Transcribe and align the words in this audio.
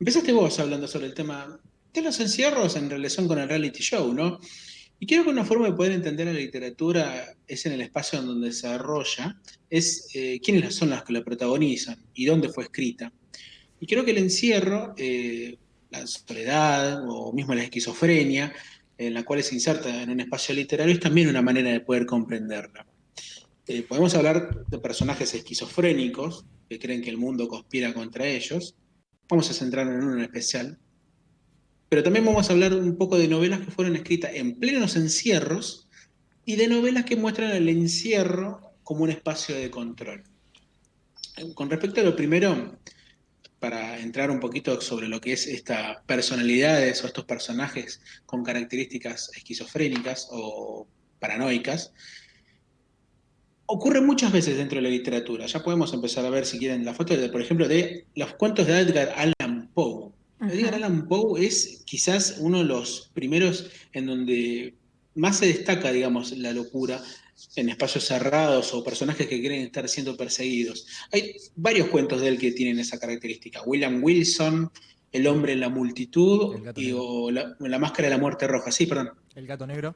empezaste 0.00 0.32
vos 0.32 0.58
hablando 0.58 0.88
sobre 0.88 1.06
el 1.06 1.14
tema 1.14 1.60
de 1.92 2.02
los 2.02 2.18
encierros 2.20 2.74
en 2.76 2.88
relación 2.88 3.28
con 3.28 3.38
el 3.38 3.48
reality 3.48 3.82
show, 3.82 4.12
¿no? 4.12 4.40
Y 4.98 5.06
creo 5.06 5.24
que 5.24 5.30
una 5.30 5.44
forma 5.44 5.66
de 5.66 5.74
poder 5.74 5.92
entender 5.92 6.26
la 6.26 6.32
literatura 6.32 7.34
es 7.46 7.64
en 7.66 7.72
el 7.72 7.82
espacio 7.82 8.18
en 8.18 8.26
donde 8.26 8.52
se 8.52 8.68
desarrolla, 8.68 9.40
es 9.68 10.08
eh, 10.14 10.40
quiénes 10.42 10.74
son 10.74 10.90
las 10.90 11.04
que 11.04 11.12
la 11.12 11.24
protagonizan 11.24 11.96
y 12.14 12.26
dónde 12.26 12.48
fue 12.50 12.64
escrita. 12.64 13.12
Y 13.80 13.86
creo 13.86 14.04
que 14.04 14.10
el 14.10 14.18
encierro, 14.18 14.94
eh, 14.98 15.56
la 15.90 16.06
soledad 16.06 17.02
o 17.08 17.32
mismo 17.32 17.54
la 17.54 17.64
esquizofrenia, 17.64 18.52
en 18.98 19.14
la 19.14 19.24
cual 19.24 19.42
se 19.42 19.54
inserta 19.54 20.02
en 20.02 20.10
un 20.10 20.20
espacio 20.20 20.54
literario, 20.54 20.92
es 20.92 21.00
también 21.00 21.28
una 21.28 21.40
manera 21.40 21.70
de 21.70 21.80
poder 21.80 22.04
comprenderla. 22.04 22.86
Eh, 23.66 23.82
podemos 23.82 24.14
hablar 24.14 24.66
de 24.66 24.78
personajes 24.78 25.32
esquizofrénicos 25.32 26.44
que 26.68 26.78
creen 26.78 27.00
que 27.00 27.10
el 27.10 27.16
mundo 27.16 27.48
conspira 27.48 27.94
contra 27.94 28.26
ellos. 28.26 28.74
Vamos 29.30 29.48
a 29.48 29.54
centrarnos 29.54 29.94
en 29.94 30.02
uno 30.02 30.14
en 30.16 30.22
especial, 30.22 30.78
pero 31.88 32.02
también 32.02 32.24
vamos 32.24 32.50
a 32.50 32.52
hablar 32.52 32.74
un 32.74 32.96
poco 32.98 33.16
de 33.16 33.28
novelas 33.28 33.60
que 33.60 33.70
fueron 33.70 33.94
escritas 33.94 34.32
en 34.34 34.58
plenos 34.58 34.96
encierros 34.96 35.88
y 36.44 36.56
de 36.56 36.66
novelas 36.66 37.04
que 37.04 37.14
muestran 37.14 37.52
el 37.52 37.68
encierro 37.68 38.74
como 38.82 39.04
un 39.04 39.10
espacio 39.10 39.54
de 39.54 39.70
control. 39.70 40.24
Con 41.54 41.70
respecto 41.70 42.00
a 42.00 42.04
lo 42.04 42.16
primero, 42.16 42.76
para 43.60 44.00
entrar 44.00 44.32
un 44.32 44.40
poquito 44.40 44.80
sobre 44.80 45.06
lo 45.06 45.20
que 45.20 45.34
es 45.34 45.46
estas 45.46 45.98
personalidades 46.06 47.04
o 47.04 47.06
estos 47.06 47.24
personajes 47.24 48.00
con 48.26 48.42
características 48.42 49.30
esquizofrénicas 49.36 50.26
o 50.32 50.88
paranoicas, 51.20 51.92
ocurre 53.70 54.00
muchas 54.00 54.32
veces 54.32 54.56
dentro 54.56 54.76
de 54.76 54.82
la 54.82 54.88
literatura. 54.88 55.46
Ya 55.46 55.62
podemos 55.62 55.92
empezar 55.94 56.24
a 56.26 56.30
ver, 56.30 56.44
si 56.44 56.58
quieren, 56.58 56.84
la 56.84 56.94
foto, 56.94 57.16
de, 57.16 57.28
por 57.28 57.40
ejemplo, 57.40 57.68
de 57.68 58.06
los 58.16 58.34
cuentos 58.34 58.66
de 58.66 58.80
Edgar 58.80 59.14
Allan 59.16 59.70
Poe. 59.72 60.10
Edgar 60.40 60.74
Allan 60.74 61.06
Poe 61.06 61.44
es 61.44 61.82
quizás 61.84 62.36
uno 62.40 62.58
de 62.58 62.64
los 62.64 63.10
primeros 63.14 63.70
en 63.92 64.06
donde 64.06 64.74
más 65.14 65.38
se 65.38 65.46
destaca, 65.46 65.92
digamos, 65.92 66.36
la 66.36 66.52
locura 66.52 67.00
en 67.56 67.68
espacios 67.68 68.04
cerrados 68.04 68.74
o 68.74 68.84
personajes 68.84 69.26
que 69.26 69.40
quieren 69.40 69.62
estar 69.62 69.88
siendo 69.88 70.16
perseguidos. 70.16 70.86
Hay 71.12 71.36
varios 71.56 71.88
cuentos 71.88 72.20
de 72.20 72.28
él 72.28 72.38
que 72.38 72.52
tienen 72.52 72.78
esa 72.78 72.98
característica. 72.98 73.62
William 73.64 74.02
Wilson, 74.02 74.70
El 75.12 75.26
hombre 75.26 75.52
en 75.52 75.60
la 75.60 75.68
multitud 75.68 76.56
y, 76.76 76.92
o 76.94 77.30
la, 77.30 77.78
máscara 77.78 78.08
de 78.08 78.14
la 78.14 78.20
muerte 78.20 78.46
roja. 78.46 78.70
Sí, 78.70 78.86
perdón. 78.86 79.10
El 79.34 79.46
gato 79.46 79.66
negro. 79.66 79.94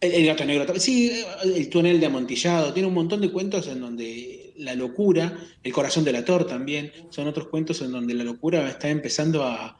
El, 0.00 0.26
gato 0.26 0.44
negro. 0.44 0.78
Sí, 0.78 1.24
el 1.42 1.68
túnel 1.68 2.00
de 2.00 2.06
amontillado. 2.06 2.72
Tiene 2.72 2.88
un 2.88 2.94
montón 2.94 3.20
de 3.20 3.30
cuentos 3.30 3.66
en 3.68 3.80
donde 3.80 4.52
la 4.56 4.74
locura, 4.74 5.38
el 5.62 5.72
corazón 5.72 6.04
del 6.04 6.16
ator 6.16 6.46
también, 6.46 6.92
son 7.10 7.26
otros 7.26 7.48
cuentos 7.48 7.80
en 7.82 7.92
donde 7.92 8.14
la 8.14 8.24
locura 8.24 8.68
está 8.68 8.88
empezando 8.88 9.44
a, 9.44 9.78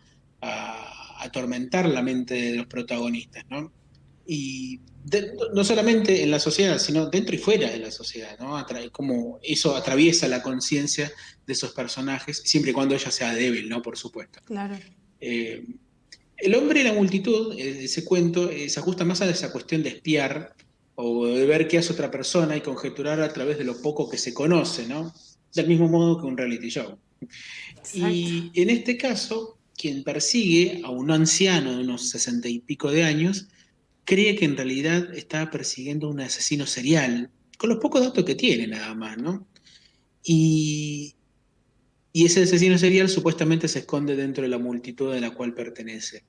atormentar 1.21 1.89
la 1.89 2.03
mente 2.03 2.35
de 2.35 2.55
los 2.55 2.67
protagonistas, 2.67 3.45
¿no? 3.49 3.73
Y 4.27 4.81
no 5.55 5.65
solamente 5.65 6.23
en 6.23 6.31
la 6.31 6.39
sociedad, 6.39 6.79
sino 6.79 7.07
dentro 7.07 7.35
y 7.35 7.39
fuera 7.39 7.71
de 7.71 7.79
la 7.79 7.91
sociedad, 7.91 8.39
¿no? 8.39 8.63
como 8.93 9.39
eso 9.43 9.75
atraviesa 9.75 10.29
la 10.29 10.43
conciencia 10.43 11.11
de 11.47 11.53
esos 11.55 11.73
personajes, 11.73 12.43
siempre 12.45 12.73
y 12.73 12.75
cuando 12.75 12.95
ella 12.95 13.11
sea 13.11 13.35
débil, 13.35 13.71
¿no? 13.71 13.81
Por 13.81 13.97
supuesto. 13.97 14.41
Claro. 14.45 14.77
Eh, 15.19 15.65
el 16.45 16.55
hombre 16.55 16.81
y 16.81 16.85
la 16.85 16.93
multitud, 16.93 17.59
eh, 17.59 17.85
ese 17.85 18.05
cuento, 18.05 18.51
eh, 18.51 18.69
se 18.69 18.79
ajusta 18.79 19.05
más 19.05 19.23
a 19.23 19.31
esa 19.31 19.51
cuestión 19.51 19.83
de 19.83 19.89
espiar 19.89 20.55
o 20.95 21.27
de 21.27 21.47
ver 21.47 21.67
qué 21.67 21.79
hace 21.79 21.93
otra 21.93 22.11
persona 22.11 22.57
y 22.57 22.61
conjeturar 22.61 23.21
a 23.21 23.33
través 23.33 23.59
de 23.59 23.65
lo 23.65 23.81
poco 23.81 24.09
que 24.09 24.19
se 24.19 24.35
conoce, 24.35 24.87
¿no? 24.87 25.13
Del 25.55 25.69
mismo 25.69 25.89
modo 25.89 26.21
que 26.21 26.27
un 26.27 26.37
reality 26.37 26.69
show. 26.69 26.99
Y 27.95 28.51
en 28.55 28.71
este 28.71 28.97
caso, 28.97 29.59
quien 29.77 30.05
persigue 30.05 30.83
a 30.85 30.91
un 30.91 31.11
anciano 31.11 31.77
de 31.77 31.83
unos 31.83 32.11
sesenta 32.11 32.49
y 32.49 32.61
pico 32.61 32.91
de 32.91 33.05
años, 33.05 33.49
cree 34.05 34.37
que 34.37 34.45
en 34.45 34.57
realidad 34.57 35.15
está 35.15 35.51
persiguiendo 35.51 36.09
a 36.09 36.11
un 36.11 36.21
asesino 36.21 36.67
serial, 36.67 37.31
con 37.57 37.71
los 37.71 37.79
pocos 37.79 38.03
datos 38.03 38.25
que 38.25 38.35
tiene 38.35 38.67
nada 38.67 38.95
más, 38.95 39.17
¿no? 39.17 39.47
Y, 40.23 41.15
y 42.13 42.27
ese 42.27 42.43
asesino 42.43 42.77
serial 42.77 43.09
supuestamente 43.09 43.67
se 43.67 43.81
esconde 43.81 44.15
dentro 44.15 44.43
de 44.43 44.51
la 44.51 44.59
multitud 44.59 45.13
de 45.13 45.21
la 45.21 45.31
cual 45.31 45.55
pertenece. 45.55 46.25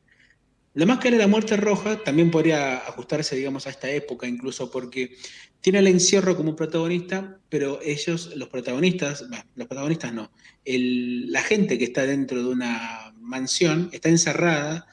La 0.76 0.86
máscara 0.86 1.16
de 1.16 1.22
la 1.22 1.28
muerte 1.28 1.56
roja 1.56 2.04
también 2.04 2.30
podría 2.30 2.78
ajustarse, 2.80 3.38
digamos, 3.38 3.66
a 3.66 3.70
esta 3.70 3.90
época 3.90 4.28
incluso, 4.28 4.70
porque 4.70 5.16
tiene 5.62 5.80
el 5.80 5.88
encierro 5.88 6.36
como 6.36 6.54
protagonista, 6.58 7.40
pero 7.48 7.80
ellos, 7.82 8.36
los 8.36 8.50
protagonistas, 8.50 9.28
bueno, 9.30 9.46
los 9.56 9.68
protagonistas 9.68 10.14
no, 10.14 10.30
la 10.66 11.42
gente 11.44 11.78
que 11.78 11.86
está 11.86 12.06
dentro 12.06 12.44
de 12.44 12.50
una 12.50 13.14
mansión 13.22 13.90
está 13.94 14.10
encerrada 14.10 14.86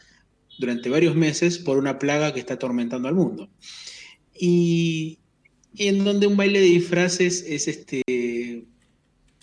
durante 0.56 0.88
varios 0.88 1.16
meses 1.16 1.58
por 1.58 1.78
una 1.78 1.98
plaga 1.98 2.32
que 2.32 2.38
está 2.38 2.54
atormentando 2.54 3.08
al 3.08 3.16
mundo. 3.16 3.50
Y, 4.38 5.18
y 5.74 5.88
en 5.88 6.04
donde 6.04 6.28
un 6.28 6.36
baile 6.36 6.60
de 6.60 6.66
disfraces 6.66 7.44
es 7.46 7.66
este 7.66 8.02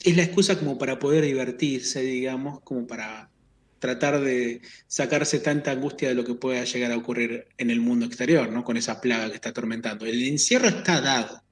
es 0.04 0.16
la 0.16 0.24
excusa 0.24 0.58
como 0.58 0.78
para 0.78 1.00
poder 1.00 1.26
divertirse, 1.26 2.02
digamos, 2.02 2.62
como 2.62 2.88
para 2.88 3.30
tratar 3.80 4.22
de 4.22 4.62
sacarse 4.88 5.40
tanta 5.40 5.72
angustia 5.72 6.10
de 6.10 6.16
lo 6.16 6.26
que 6.26 6.36
pueda 6.36 6.64
llegar 6.64 6.92
a 6.92 6.98
ocurrir 6.98 7.48
en 7.58 7.70
el 7.70 7.82
mundo 7.82 8.06
exterior, 8.06 8.52
¿no? 8.52 8.64
Con 8.64 8.78
esa 8.78 9.02
plaga 9.02 9.30
que 9.30 9.36
está 9.36 9.50
atormentando. 9.50 10.06
El 10.06 10.22
encierro 10.24 10.68
está 10.68 11.02
dado, 11.02 11.44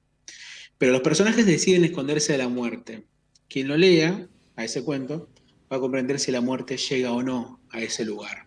pero 0.76 0.92
los 0.92 1.00
personajes 1.00 1.46
deciden 1.46 1.84
esconderse 1.84 2.32
de 2.32 2.38
la 2.38 2.48
muerte. 2.48 3.04
Quien 3.48 3.68
lo 3.68 3.76
lea 3.76 4.28
a 4.56 4.64
ese 4.64 4.84
cuento 4.84 5.28
va 5.72 5.78
a 5.78 5.80
comprender 5.80 6.20
si 6.20 6.30
la 6.30 6.40
muerte 6.40 6.76
llega 6.76 7.12
o 7.12 7.22
no 7.22 7.60
a 7.70 7.80
ese 7.80 8.04
lugar. 8.04 8.46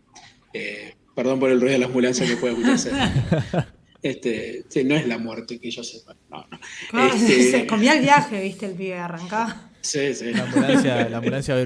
Eh, 0.53 0.95
perdón 1.15 1.39
por 1.39 1.49
el 1.49 1.59
ruido 1.59 1.73
de 1.73 1.79
la 1.79 1.85
ambulancia 1.87 2.25
que 2.25 2.37
puede 2.37 2.53
escucharse. 2.53 2.91
Este, 4.03 4.65
no 4.83 4.95
es 4.95 5.07
la 5.07 5.19
muerte 5.19 5.59
que 5.59 5.69
yo 5.69 5.83
sepa. 5.83 6.15
No, 6.31 6.47
no. 6.91 7.05
Este, 7.13 7.51
se 7.51 7.67
comía 7.67 7.93
el 7.93 8.01
viaje, 8.01 8.41
viste, 8.41 8.65
el 8.65 8.73
pibe 8.73 8.95
arrancaba. 8.95 9.69
Sí, 9.81 10.15
sí. 10.15 10.33
La 10.33 10.43
ambulancia, 10.43 11.07
la 11.07 11.17
ambulancia 11.17 11.55
de 11.55 11.65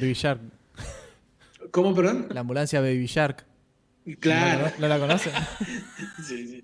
¿Cómo, 1.72 1.94
perdón? 1.96 2.28
La 2.32 2.42
ambulancia 2.42 2.82
Baby 2.82 3.06
Shark. 3.06 3.46
Claro. 4.20 4.72
¿No, 4.80 4.88
la 4.88 5.00
conoce? 5.00 5.32
sí, 6.28 6.48
sí. 6.48 6.64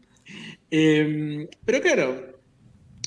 Em, 0.69 1.47
pero 1.65 1.81
claro, 1.81 2.39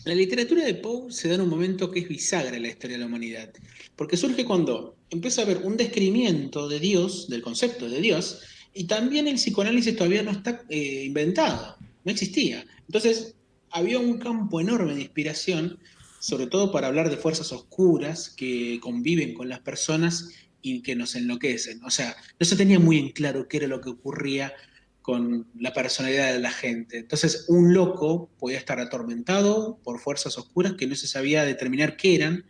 la 0.05 0.15
literatura 0.15 0.65
de 0.65 0.75
Poe 0.75 1.11
se 1.11 1.29
da 1.29 1.37
en 1.37 1.43
un 1.43 1.49
momento 1.49 1.91
que 1.91 2.01
es 2.01 2.09
bisagra 2.09 2.57
en 2.57 2.63
la 2.63 2.69
historia 2.69 2.97
de 2.97 3.01
la 3.01 3.07
humanidad. 3.07 3.51
Porque 3.97 4.17
surge 4.17 4.45
cuando 4.45 4.97
empieza 5.11 5.41
a 5.41 5.45
haber 5.45 5.59
un 5.59 5.77
descrimiento 5.77 6.69
de 6.69 6.81
Dios, 6.81 7.29
del 7.29 7.43
concepto 7.43 7.89
de 7.89 8.01
Dios, 8.01 8.43
y 8.75 8.85
también 8.85 9.29
el 9.29 9.37
psicoanálisis 9.37 9.97
todavía 9.97 10.23
no 10.23 10.33
está 10.33 10.63
eh, 10.69 11.05
inventado, 11.07 11.77
no 12.05 12.11
existía. 12.11 12.67
Entonces, 12.87 13.35
había 13.71 13.99
un 13.99 14.19
campo 14.19 14.61
enorme 14.61 14.95
de 14.95 15.03
inspiración, 15.03 15.79
sobre 16.19 16.49
todo 16.49 16.73
para 16.73 16.89
hablar 16.89 17.09
de 17.09 17.17
fuerzas 17.17 17.53
oscuras 17.53 18.31
que 18.31 18.81
conviven 18.81 19.33
con 19.33 19.49
las 19.49 19.61
personas 19.61 20.31
y 20.65 20.81
que 20.81 20.97
nos 20.97 21.15
enloquecen. 21.15 21.85
O 21.85 21.91
sea, 21.91 22.17
no 22.41 22.47
se 22.47 22.57
tenía 22.57 22.79
muy 22.81 22.99
en 22.99 23.11
claro 23.11 23.47
qué 23.47 23.59
era 23.59 23.67
lo 23.67 23.83
que 23.83 23.91
ocurría 23.91 24.55
con 25.03 25.47
la 25.55 25.75
personalidad 25.75 26.33
de 26.33 26.39
la 26.39 26.51
gente. 26.51 26.97
Entonces, 26.97 27.45
un 27.49 27.75
loco 27.75 28.31
podía 28.39 28.57
estar 28.57 28.81
atormentado 28.81 29.79
por 29.85 30.01
fuerzas 30.01 30.39
oscuras 30.39 30.73
que 30.73 30.87
no 30.87 30.95
se 30.95 31.07
sabía 31.07 31.45
determinar 31.45 31.99
qué 31.99 32.15
eran, 32.15 32.47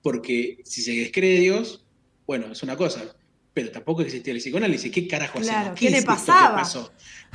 porque 0.00 0.58
si 0.64 0.80
se 0.80 0.92
descree 0.92 1.40
Dios, 1.40 1.84
bueno, 2.24 2.52
es 2.52 2.62
una 2.62 2.76
cosa, 2.76 3.16
pero 3.52 3.72
tampoco 3.72 4.02
existía 4.02 4.32
el 4.32 4.38
psicoanálisis. 4.38 4.92
¿Qué 4.92 5.08
carajo 5.08 5.40
claro, 5.40 5.74
¿Qué, 5.74 5.90
le 5.90 6.02
pasaba? 6.02 6.62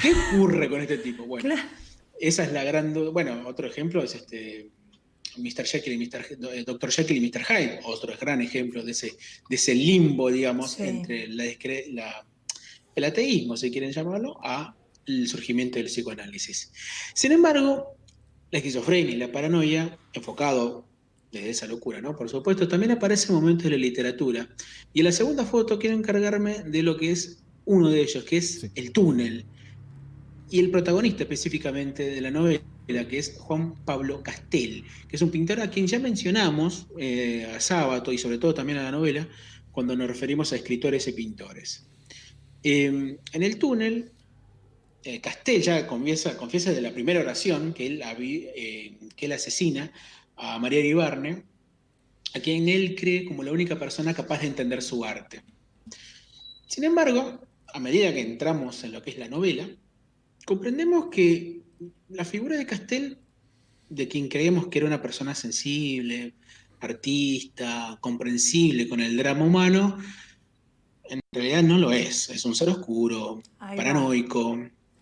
¿Qué 0.02 0.13
ocurre 0.13 0.69
con 0.69 0.80
este 0.80 1.00
tipo? 1.00 1.25
Bueno, 1.25 1.56
esa 2.22 2.46
es 2.46 2.53
la 2.53 2.63
gran... 2.63 2.94
Bueno, 3.12 3.46
otro 3.46 3.68
ejemplo 3.68 4.02
es 4.02 4.16
este 4.16 4.72
Mr. 5.38 5.66
Jekyll 5.66 5.94
y 5.94 5.97
Mr. 6.06 6.25
Eh, 6.53 6.64
Dr. 6.66 6.92
Jekyll 6.92 7.18
y 7.18 7.30
Mr. 7.30 7.44
Hyde, 7.44 7.80
otro 7.84 8.14
gran 8.19 8.42
ejemplo 8.42 8.84
de 8.84 8.92
ese, 8.92 9.14
de 9.50 9.56
ese 9.56 9.75
limbo, 9.75 10.31
digamos, 10.31 10.80
entre 10.80 11.28
la, 11.28 12.25
el 12.95 13.04
ateísmo, 13.04 13.57
si 13.57 13.72
quieren 13.72 13.92
llamarlo, 13.92 14.38
a 14.44 14.75
el 15.06 15.28
surgimiento 15.28 15.78
del 15.78 15.88
psicoanálisis. 15.88 16.72
Sin 17.13 17.31
embargo, 17.31 17.95
la 18.51 18.60
esquizofrenia 18.60 19.13
y 19.13 19.18
la 19.18 19.31
paranoia, 19.31 19.98
enfocado 20.13 20.86
desde 21.31 21.50
esa 21.50 21.68
locura, 21.68 22.01
¿no? 22.01 22.16
Por 22.16 22.30
supuesto, 22.30 22.68
también 22.68 22.92
aparece 22.92 23.30
en 23.30 23.36
momentos 23.36 23.63
de 23.63 23.72
la 23.72 23.77
literatura. 23.77 24.50
Y 24.94 25.00
en 25.00 25.06
la 25.06 25.12
segunda 25.12 25.45
foto 25.45 25.80
quiero 25.80 25.95
encargarme 25.95 26.63
de 26.63 26.84
lo 26.84 26.98
que 26.98 27.12
es 27.12 27.42
uno 27.66 27.89
de 27.89 28.01
ellos, 28.01 28.24
que 28.25 28.38
es 28.38 28.69
el 28.75 28.92
túnel. 28.92 29.45
Y 30.50 30.60
el 30.60 30.69
protagonista 30.69 31.24
específicamente 31.24 32.10
de 32.10 32.22
la 32.22 32.31
novela 32.31 32.62
que 33.07 33.17
es 33.17 33.38
Juan 33.38 33.75
Pablo 33.85 34.21
Castel, 34.21 34.83
que 35.07 35.15
es 35.15 35.21
un 35.21 35.31
pintor 35.31 35.61
a 35.61 35.69
quien 35.69 35.88
ya 35.88 35.99
mencionamos 35.99 36.88
eh, 36.97 37.51
a 37.55 37.59
Sábato 37.59 38.11
y 38.11 38.17
sobre 38.17 38.38
todo 38.38 38.53
también 38.53 38.79
a 38.79 38.83
la 38.83 38.91
novela, 38.91 39.27
cuando 39.71 39.95
nos 39.95 40.07
referimos 40.07 40.51
a 40.51 40.57
escritores 40.57 41.07
y 41.07 41.13
pintores. 41.13 41.88
Em, 42.63 43.17
en 43.33 43.43
el 43.43 43.57
túnel, 43.57 44.11
eh, 45.03 45.19
Castel 45.21 45.61
ya 45.61 45.88
confiesa, 45.88 46.38
confiesa 46.38 46.71
de 46.71 46.81
la 46.81 46.91
primera 46.91 47.21
oración 47.21 47.73
que 47.73 47.88
él, 47.88 48.03
eh, 48.19 48.93
que 49.15 49.25
él 49.25 49.31
asesina 49.31 49.91
a 50.35 50.59
María 50.59 50.85
Ibarne, 50.85 51.43
a 52.33 52.39
quien 52.39 52.69
él 52.69 52.95
cree 52.95 53.25
como 53.25 53.43
la 53.43 53.51
única 53.51 53.79
persona 53.79 54.13
capaz 54.13 54.41
de 54.41 54.47
entender 54.47 54.81
su 54.81 55.03
arte. 55.03 55.41
Sin 56.67 56.83
embargo, 56.83 57.39
a 57.73 57.79
medida 57.79 58.13
que 58.13 58.21
entramos 58.21 58.83
en 58.83 58.91
lo 58.91 59.01
que 59.01 59.11
es 59.11 59.17
la 59.17 59.27
novela, 59.27 59.67
comprendemos 60.45 61.07
que 61.11 61.61
la 62.10 62.25
figura 62.25 62.57
de 62.57 62.66
Castel, 62.66 63.18
de 63.89 64.07
quien 64.07 64.28
creemos 64.28 64.68
que 64.68 64.80
era 64.80 64.88
una 64.88 65.01
persona 65.01 65.36
sensible, 65.36 66.33
artista, 66.80 67.98
comprensible 68.01 68.88
con 68.88 69.00
el 69.00 69.18
drama 69.18 69.45
humano, 69.45 69.98
en 71.04 71.19
realidad 71.31 71.63
no 71.63 71.78
lo 71.78 71.92
es. 71.92 72.30
Es 72.30 72.45
un 72.45 72.56
ser 72.56 72.69
oscuro, 72.69 73.42
paranoico, 73.60 74.57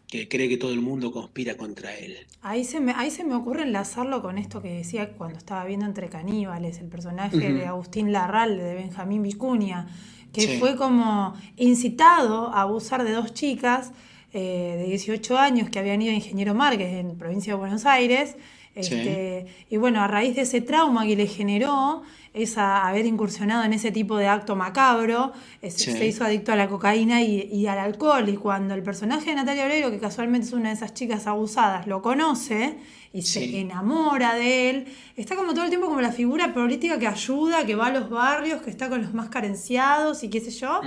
que 0.08 0.28
cree 0.28 0.50
que 0.50 0.58
todo 0.58 0.74
el 0.74 0.82
mundo 0.82 1.12
conspira 1.12 1.56
contra 1.56 1.96
él. 1.96 2.18
Ahí 2.42 2.64
se, 2.64 2.80
me, 2.80 2.94
ahí 2.94 3.12
se 3.12 3.24
me 3.24 3.36
ocurre 3.36 3.64
enlazarlo 3.64 4.22
con 4.22 4.38
esto 4.38 4.62
que 4.62 4.70
decía 4.70 5.14
cuando 5.14 5.38
estaba 5.38 5.66
viendo 5.66 5.86
Entre 5.86 6.10
Caníbales, 6.10 6.80
el 6.80 6.88
personaje 6.88 7.54
de 7.54 7.66
Agustín 7.68 8.12
Larral, 8.12 8.58
de 8.58 8.74
Benjamín 8.74 9.22
Vicuña, 9.22 9.88
que 10.34 10.58
fue 10.60 10.76
como 10.76 11.36
incitado 11.58 12.54
a 12.54 12.62
abusar 12.62 13.04
de 13.04 13.12
dos 13.12 13.34
chicas 13.34 13.92
eh, 14.34 14.76
de 14.80 14.86
18 14.86 15.38
años 15.38 15.70
que 15.70 15.80
habían 15.80 16.02
ido 16.02 16.12
a 16.12 16.16
Ingeniero 16.16 16.54
Márquez 16.54 16.94
en 16.94 17.18
provincia 17.18 17.54
de 17.54 17.60
Buenos 17.60 17.86
Aires. 17.86 18.36
Este, 18.76 19.46
y 19.70 19.78
bueno, 19.78 20.02
a 20.02 20.08
raíz 20.08 20.36
de 20.36 20.44
ese 20.44 20.62
trauma 20.62 21.06
que 21.06 21.16
le 21.16 21.28
generó, 21.28 22.04
es 22.34 22.58
haber 22.58 23.06
incursionado 23.06 23.64
en 23.64 23.74
ese 23.74 23.92
tipo 23.92 24.18
de 24.18 24.28
acto 24.28 24.56
macabro, 24.56 25.34
se 25.68 26.06
hizo 26.06 26.24
adicto 26.24 26.52
a 26.52 26.56
la 26.56 26.70
cocaína 26.70 27.22
y, 27.22 27.68
al 27.68 27.80
alcohol. 27.80 28.30
Y 28.30 28.38
cuando 28.38 28.74
el 28.76 28.84
personaje 28.84 29.32
de 29.32 29.36
Natalia 29.36 29.66
Oreiro, 29.66 29.92
que 29.92 30.00
casualmente 30.00 30.48
es 30.48 30.54
una 30.54 30.70
de 30.70 30.76
esas 30.76 30.94
chicas 30.94 31.28
abusadas, 31.28 31.88
lo 31.88 32.02
conoce 32.02 32.78
y 33.12 33.24
se 33.24 33.60
enamora 33.60 34.36
de 34.36 34.70
él, 34.70 34.86
está 35.16 35.36
como 35.36 35.54
todo 35.54 35.64
el 35.64 35.70
tiempo 35.70 35.88
como 35.88 36.02
la 36.02 36.12
figura 36.12 36.54
política 36.54 37.00
que 37.00 37.08
ayuda, 37.08 37.66
que 37.66 37.74
va 37.74 37.88
a 37.88 37.92
los 37.92 38.10
barrios, 38.10 38.62
que 38.62 38.70
está 38.70 38.88
con 38.88 39.02
los 39.02 39.14
más 39.14 39.30
carenciados 39.30 40.24
y 40.24 40.30
qué 40.30 40.40
sé 40.40 40.52
yo. 40.52 40.82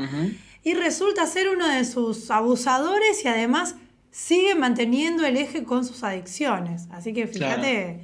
Y 0.64 0.74
resulta 0.74 1.26
ser 1.26 1.48
uno 1.48 1.68
de 1.68 1.84
sus 1.84 2.30
abusadores 2.30 3.24
y 3.24 3.28
además 3.28 3.74
sigue 4.10 4.54
manteniendo 4.54 5.26
el 5.26 5.36
eje 5.36 5.64
con 5.64 5.84
sus 5.84 6.04
adicciones. 6.04 6.86
Así 6.90 7.12
que 7.12 7.26
fíjate 7.26 8.00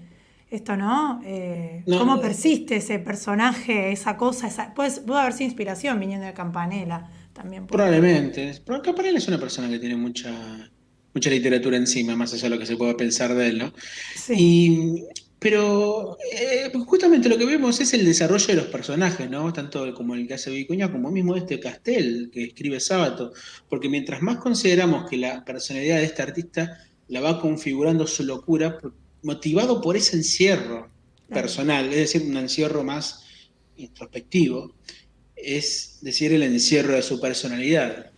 esto, 0.51 0.77
¿no? 0.77 1.21
Eh, 1.25 1.85
¿Cómo 1.87 2.21
persiste 2.21 2.77
ese 2.77 2.99
personaje, 2.99 3.93
esa 3.93 4.17
cosa? 4.17 4.49
Esa, 4.49 4.75
puede, 4.75 4.91
puede 5.03 5.21
haber 5.21 5.35
sido 5.35 5.47
inspiración 5.47 6.01
viniendo 6.01 6.27
de 6.27 6.33
Campanella 6.33 7.11
también. 7.33 7.67
Probablemente. 7.67 8.61
Pero 8.65 8.83
Campanella 8.83 9.19
es 9.19 9.29
una 9.29 9.39
persona 9.39 9.69
que 9.69 9.79
tiene 9.79 9.97
mucha, 9.97 10.33
mucha 11.15 11.31
literatura 11.31 11.77
encima, 11.77 12.17
más 12.17 12.33
allá 12.33 12.45
de 12.45 12.51
lo 12.51 12.59
que 12.59 12.67
se 12.67 12.77
pueda 12.77 12.97
pensar 12.97 13.35
de 13.35 13.49
él, 13.49 13.59
¿no? 13.59 13.73
Sí. 14.17 15.05
Pero 15.39 16.17
eh, 16.33 16.73
justamente 16.87 17.29
lo 17.29 17.39
que 17.39 17.47
vemos 17.47 17.81
es 17.81 17.93
el 17.95 18.05
desarrollo 18.05 18.47
de 18.49 18.55
los 18.55 18.67
personajes, 18.67 19.31
¿no? 19.31 19.53
Tanto 19.53 19.95
como 19.95 20.15
el 20.15 20.27
que 20.27 20.35
hace 20.35 20.51
Vicuña 20.51 20.91
como 20.91 21.11
mismo 21.13 21.37
este 21.37 21.61
Castel 21.61 22.31
que 22.33 22.45
escribe 22.45 22.81
Sábato. 22.81 23.33
Porque 23.69 23.89
mientras 23.89 24.21
más 24.21 24.39
consideramos 24.39 25.09
que 25.09 25.17
la 25.17 25.45
personalidad 25.45 25.99
de 25.99 26.05
este 26.05 26.23
artista 26.23 26.85
la 27.07 27.21
va 27.21 27.41
configurando 27.41 28.07
su 28.07 28.25
locura, 28.25 28.79
motivado 29.23 29.81
por 29.81 29.97
ese 29.97 30.17
encierro 30.17 30.91
personal, 31.29 31.87
es 31.87 32.13
decir, 32.13 32.23
un 32.23 32.37
encierro 32.37 32.83
más 32.83 33.25
introspectivo, 33.77 34.75
es 35.37 35.99
decir, 36.01 36.33
el 36.33 36.43
encierro 36.43 36.95
de 36.95 37.03
su 37.03 37.21
personalidad. 37.21 38.11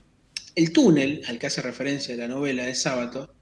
El 0.55 0.73
túnel, 0.73 1.23
al 1.29 1.39
que 1.39 1.49
hace 1.49 1.61
referencia 1.61 2.17
la 2.17 2.29
novela 2.29 2.65
de 2.65 2.75
Sábato, 2.75 3.35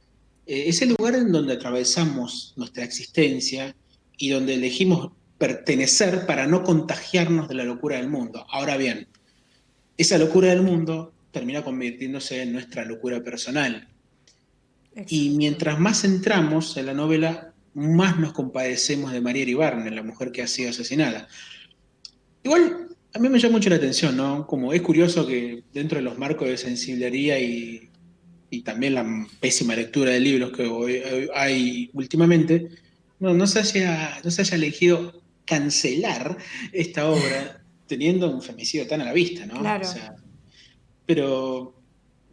eh, 0.49 0.65
es 0.69 0.81
el 0.83 0.97
lugar 0.99 1.15
en 1.15 1.31
donde 1.31 1.53
atravesamos 1.53 2.55
nuestra 2.57 2.83
existencia 2.83 3.77
y 4.17 4.31
donde 4.31 4.55
elegimos 4.55 5.13
pertenecer 5.37 6.27
para 6.27 6.47
no 6.47 6.65
contagiarnos 6.65 7.49
de 7.49 7.55
la 7.55 7.65
locura 7.65 7.99
del 7.99 8.09
mundo. 8.09 8.47
Ahora 8.51 8.77
bien, 8.77 9.07
esa 9.99 10.17
locura 10.17 10.49
del 10.49 10.63
mundo 10.63 11.13
termina 11.31 11.63
convirtiéndose 11.63 12.43
en 12.43 12.53
nuestra 12.55 12.85
locura 12.85 13.23
personal. 13.23 13.89
Y 15.07 15.31
mientras 15.31 15.79
más 15.79 16.03
entramos 16.05 16.77
en 16.77 16.87
la 16.87 16.95
novela, 16.95 17.53
más 17.75 18.19
nos 18.19 18.33
compadecemos 18.33 19.13
de 19.13 19.21
María 19.21 19.45
Ibarne, 19.45 19.91
la 19.91 20.03
mujer 20.03 20.33
que 20.33 20.43
ha 20.43 20.49
sido 20.49 20.71
asesinada. 20.71 21.29
Igual, 22.43 22.89
a 23.15 23.19
mí 23.19 23.29
me 23.29 23.39
llama 23.39 23.59
mucho 23.59 23.71
la 23.71 23.77
atención, 23.77 24.17
¿no? 24.17 24.47
Como 24.47 24.73
es 24.73 24.81
curioso 24.81 25.27
que 25.27 25.63
dentro 25.73 25.99
de 25.99 26.03
los 26.03 26.19
marcos 26.19 26.49
de 26.49 26.57
sensibilidad 26.57 27.37
y, 27.39 27.88
y 28.51 28.63
también 28.63 28.95
la 28.95 29.27
pésima 29.41 29.77
lectura 29.77 30.13
de 30.13 30.21
libros 30.21 30.53
que 30.53 31.31
hay 31.35 31.91
últimamente, 31.93 32.69
no, 33.21 33.35
no, 33.35 33.47
se 33.47 33.61
haya, 33.61 34.21
no 34.25 34.31
se 34.31 34.43
haya 34.43 34.57
elegido 34.57 35.23
cancelar 35.45 36.37
esta 36.73 37.09
obra 37.09 37.63
teniendo 37.87 38.31
un 38.31 38.43
femicidio 38.43 38.87
tan 38.87 39.01
a 39.01 39.07
la 39.07 39.13
vista, 39.13 39.47
¿no? 39.47 39.61
Claro. 39.61 39.89
pero 41.07 41.75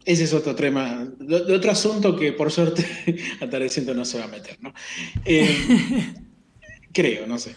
ese 0.04 0.24
es 0.24 0.32
otro 0.32 0.54
tema, 0.54 1.10
de, 1.18 1.54
otro 1.54 1.70
asunto 1.70 2.16
que 2.16 2.32
por 2.32 2.52
suerte 2.52 2.84
Atardeciendo 3.40 3.92
no 3.94 4.04
se 4.04 4.18
va 4.18 4.24
a 4.24 4.28
meter, 4.28 4.56
¿no? 4.60 4.72
Eh, 5.24 6.14
creo, 6.92 7.26
no 7.26 7.38
sé. 7.38 7.56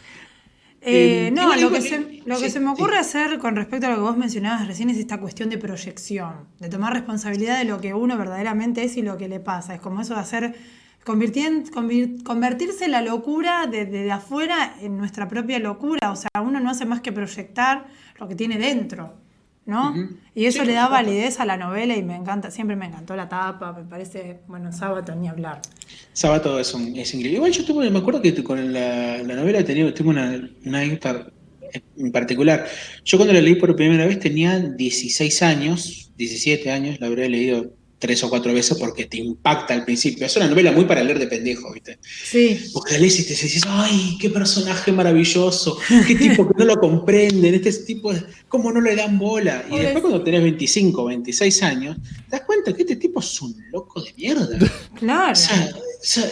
Eh, 0.81 1.31
no, 1.33 1.55
lo, 1.55 1.71
que, 1.71 1.81
se, 1.81 2.21
lo 2.25 2.39
que 2.39 2.49
se 2.49 2.59
me 2.59 2.69
ocurre 2.69 2.97
hacer 2.97 3.37
con 3.37 3.55
respecto 3.55 3.87
a 3.87 3.89
lo 3.89 3.95
que 3.97 4.01
vos 4.01 4.17
mencionabas 4.17 4.65
recién 4.65 4.89
es 4.89 4.97
esta 4.97 5.19
cuestión 5.19 5.49
de 5.49 5.57
proyección, 5.57 6.47
de 6.59 6.69
tomar 6.69 6.93
responsabilidad 6.93 7.57
de 7.57 7.65
lo 7.65 7.81
que 7.81 7.93
uno 7.93 8.17
verdaderamente 8.17 8.83
es 8.83 8.95
y 8.95 9.01
lo 9.01 9.17
que 9.17 9.27
le 9.27 9.39
pasa. 9.41 9.75
Es 9.75 9.81
como 9.81 10.01
eso 10.01 10.13
de 10.13 10.21
hacer, 10.21 10.55
convertirse 11.03 12.87
la 12.87 13.01
locura 13.01 13.67
desde 13.67 14.09
afuera 14.11 14.75
en 14.79 14.97
nuestra 14.97 15.27
propia 15.27 15.59
locura. 15.59 16.11
O 16.11 16.15
sea, 16.15 16.29
uno 16.41 16.59
no 16.59 16.69
hace 16.69 16.85
más 16.85 17.01
que 17.01 17.11
proyectar 17.11 17.87
lo 18.17 18.27
que 18.27 18.35
tiene 18.35 18.57
dentro. 18.57 19.15
¿No? 19.69 19.95
Y 20.35 20.45
eso 20.45 20.63
le 20.63 20.73
da 20.73 20.87
validez 20.87 21.39
a 21.39 21.45
la 21.45 21.55
novela 21.55 21.95
y 21.95 22.03
me 22.03 22.15
encanta, 22.15 22.51
siempre 22.51 22.75
me 22.75 22.87
encantó 22.87 23.15
la 23.15 23.29
tapa, 23.29 23.71
me 23.73 23.83
parece, 23.83 24.39
bueno, 24.47 24.71
Sábado 24.71 25.15
ni 25.15 25.27
hablar. 25.27 25.61
Sábado 26.13 26.59
es, 26.59 26.73
un, 26.73 26.95
es 26.95 27.13
increíble. 27.13 27.37
Igual 27.37 27.51
yo 27.51 27.65
tuve, 27.65 27.89
me 27.89 27.99
acuerdo 27.99 28.21
que 28.21 28.43
con 28.43 28.73
la, 28.73 29.19
la 29.23 29.35
novela 29.35 29.63
tenía, 29.63 29.93
tengo 29.93 30.09
una, 30.09 30.49
una 30.65 30.83
en 30.83 32.11
particular. 32.11 32.67
Yo 33.05 33.17
cuando 33.17 33.33
la 33.33 33.41
leí 33.41 33.55
por 33.55 33.75
primera 33.75 34.05
vez 34.05 34.19
tenía 34.19 34.59
16 34.59 35.41
años, 35.43 36.11
17 36.17 36.71
años, 36.71 36.99
la 36.99 37.07
habré 37.07 37.29
leído 37.29 37.73
tres 37.99 38.23
o 38.23 38.29
cuatro 38.29 38.53
veces 38.53 38.77
porque 38.77 39.05
te 39.05 39.17
impacta 39.17 39.73
al 39.73 39.85
principio. 39.85 40.25
Es 40.25 40.35
una 40.37 40.47
novela 40.47 40.71
muy 40.71 40.85
para 40.85 41.03
leer 41.03 41.19
de 41.19 41.27
pendejo, 41.27 41.71
¿viste? 41.73 41.99
Sí. 42.01 42.69
Porque 42.73 42.97
lees 42.97 43.19
y 43.19 43.23
te 43.23 43.29
dices, 43.29 43.63
ay, 43.67 44.17
qué 44.19 44.29
personaje 44.29 44.91
maravilloso, 44.91 45.77
qué 46.07 46.15
tipo 46.15 46.47
que 46.47 46.53
no 46.57 46.65
lo 46.65 46.79
comprenden, 46.79 47.53
este 47.53 47.71
tipo, 47.83 48.13
cómo 48.47 48.71
no 48.71 48.81
le 48.81 48.95
dan 48.95 49.19
bola. 49.19 49.65
Y 49.69 49.77
después 49.77 50.01
cuando 50.01 50.23
tenés 50.23 50.41
25, 50.41 51.05
26 51.05 51.63
años, 51.63 51.97
te 52.29 52.37
das 52.37 52.41
cuenta 52.41 52.73
que 52.73 52.81
este 52.83 52.95
tipo 52.95 53.19
es 53.19 53.41
un 53.41 53.55
loco 53.71 54.01
de 54.01 54.13
mierda. 54.15 54.47
Claro. 54.95 55.31
O 55.31 55.35
sea, 56.01 56.25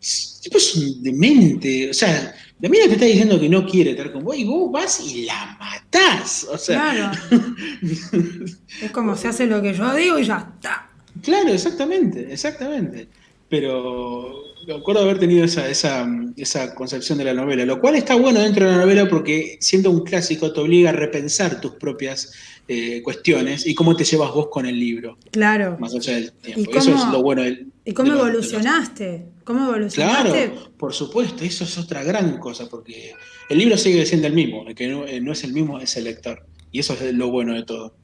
este 0.00 0.42
tipo 0.42 0.58
es 0.58 0.74
un 0.76 1.02
demente, 1.02 1.90
o 1.90 1.94
sea, 1.94 2.34
la 2.60 2.68
mina 2.68 2.84
te 2.84 2.92
está 2.92 3.06
diciendo 3.06 3.40
que 3.40 3.48
no 3.48 3.66
quiere 3.66 3.92
estar 3.92 4.12
con 4.12 4.22
vos 4.22 4.36
y 4.36 4.44
vos 4.44 4.70
vas 4.70 5.00
y 5.00 5.24
la 5.24 5.56
matás. 5.58 6.46
O 6.50 6.58
sea, 6.58 6.92
claro. 6.92 7.18
es 8.82 8.90
como 8.90 9.16
se 9.16 9.28
hace 9.28 9.46
lo 9.46 9.62
que 9.62 9.72
yo 9.72 9.94
digo 9.94 10.18
y 10.18 10.24
ya 10.24 10.54
está. 10.54 10.89
Claro, 11.22 11.50
exactamente, 11.50 12.32
exactamente. 12.32 13.08
Pero 13.48 14.44
me 14.66 14.74
acuerdo 14.74 15.02
haber 15.02 15.18
tenido 15.18 15.44
esa, 15.44 15.68
esa, 15.68 16.06
esa, 16.36 16.74
concepción 16.74 17.18
de 17.18 17.24
la 17.24 17.34
novela, 17.34 17.64
lo 17.64 17.80
cual 17.80 17.96
está 17.96 18.14
bueno 18.14 18.40
dentro 18.40 18.66
de 18.66 18.72
la 18.72 18.78
novela 18.78 19.08
porque 19.08 19.56
siendo 19.60 19.90
un 19.90 20.04
clásico 20.04 20.52
te 20.52 20.60
obliga 20.60 20.90
a 20.90 20.92
repensar 20.92 21.60
tus 21.60 21.72
propias 21.72 22.32
eh, 22.68 23.02
cuestiones 23.02 23.66
y 23.66 23.74
cómo 23.74 23.96
te 23.96 24.04
llevas 24.04 24.32
vos 24.32 24.48
con 24.48 24.66
el 24.66 24.78
libro. 24.78 25.18
Claro. 25.32 25.76
Más 25.80 25.94
allá 25.94 26.14
del 26.14 26.32
tiempo. 26.32 26.70
eso 26.78 26.94
es 26.94 27.04
lo 27.06 27.22
bueno 27.22 27.42
del... 27.42 27.66
¿Y 27.84 27.92
cómo 27.92 28.12
evolucionaste? 28.12 29.26
¿Cómo 29.44 29.66
evolucionaste? 29.66 30.30
Claro, 30.30 30.72
por 30.76 30.92
supuesto, 30.92 31.42
eso 31.42 31.64
es 31.64 31.78
otra 31.78 32.04
gran 32.04 32.38
cosa 32.38 32.68
porque 32.68 33.14
el 33.48 33.58
libro 33.58 33.76
sigue 33.76 34.06
siendo 34.06 34.28
el 34.28 34.34
mismo, 34.34 34.68
el 34.68 34.74
que 34.74 34.86
no, 34.86 35.06
eh, 35.06 35.20
no 35.20 35.32
es 35.32 35.42
el 35.42 35.52
mismo 35.52 35.80
es 35.80 35.96
el 35.96 36.04
lector. 36.04 36.46
Y 36.70 36.78
eso 36.78 36.94
es 36.94 37.12
lo 37.14 37.30
bueno 37.30 37.54
de 37.54 37.64
todo. 37.64 37.96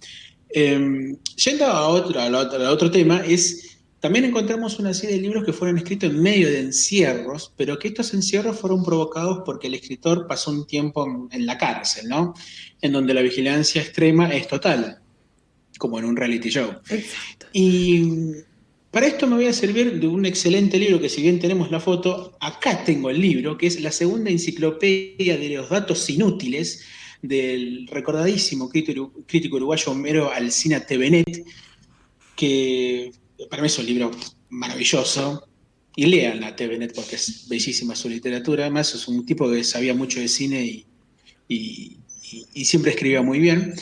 Em, 0.50 1.17
yendo 1.45 1.67
a 1.67 1.88
otro, 1.88 2.21
a, 2.21 2.71
otro 2.71 2.91
tema, 2.91 3.23
es 3.26 3.79
también 4.00 4.25
encontramos 4.26 4.79
una 4.79 4.95
serie 4.95 5.17
de 5.17 5.23
libros 5.23 5.45
que 5.45 5.53
fueron 5.53 5.79
escritos 5.79 6.11
en 6.11 6.23
medio 6.23 6.49
de 6.49 6.61
encierros, 6.61 7.53
pero 7.57 7.79
que 7.79 7.88
estos 7.88 8.15
encierros 8.15 8.59
fueron 8.59 8.85
provocados 8.85 9.43
porque 9.45 9.67
el 9.67 9.75
escritor 9.75 10.26
pasó 10.29 10.50
un 10.50 10.67
tiempo 10.67 11.29
en, 11.31 11.47
la 11.47 11.59
cárcel, 11.59 12.09
¿no? 12.09 12.35
En 12.81 12.93
donde 12.93 13.15
la 13.15 13.23
vigilancia 13.23 13.83
extrema 13.83 14.29
es 14.29 14.47
total, 14.47 15.00
como 15.79 15.99
en 15.99 16.05
un 16.05 16.17
reality 16.17 16.50
show. 16.50 16.71
Exacto. 16.88 17.47
Y 17.53 18.35
para 18.91 19.09
esto 19.09 19.26
me 19.26 19.37
voy 19.37 19.47
a 19.47 19.53
servir 19.53 19.99
de 19.99 20.07
un 20.07 20.25
excelente 20.25 20.79
libro 20.79 21.00
que 21.00 21.09
si 21.09 21.23
bien 21.23 21.41
tenemos 21.41 21.71
la 21.71 21.81
foto, 21.81 22.37
acá 22.41 22.85
tengo 22.85 23.11
el 23.11 23.21
libro, 23.21 23.59
que 23.59 23.67
es 23.67 23.81
la 23.81 23.91
segunda 23.91 24.31
enciclopedia 24.31 25.37
de 25.37 25.49
los 25.50 25.69
datos 25.69 26.09
inútiles 26.09 26.85
del 27.26 27.87
recordadísimo 27.88 28.68
crítico, 28.68 29.56
uruguayo 29.56 29.92
Homero 29.92 30.33
Alcina 30.33 30.80
Tevenet, 30.80 31.45
que 32.35 33.12
para 33.50 33.62
mí 33.62 33.66
es 33.66 33.78
un 33.78 33.87
libro 33.87 34.11
maravilloso. 34.50 35.49
Y 35.99 36.04
lean 36.04 36.45
a 36.45 36.54
Tevenet 36.54 36.95
porque 36.95 37.16
es 37.16 37.49
bellísima 37.49 37.97
su 37.97 38.11
literatura. 38.11 38.64
Además, 38.64 38.95
es 38.95 39.09
un 39.09 39.25
tipo 39.25 39.50
que 39.50 39.64
sabía 39.64 39.95
mucho 39.95 40.21
de 40.21 40.28
cine 40.28 40.85
y, 41.49 41.97
siempre 42.64 42.90
escribía 42.90 43.23
muy 43.23 43.38
bien. 43.38 43.75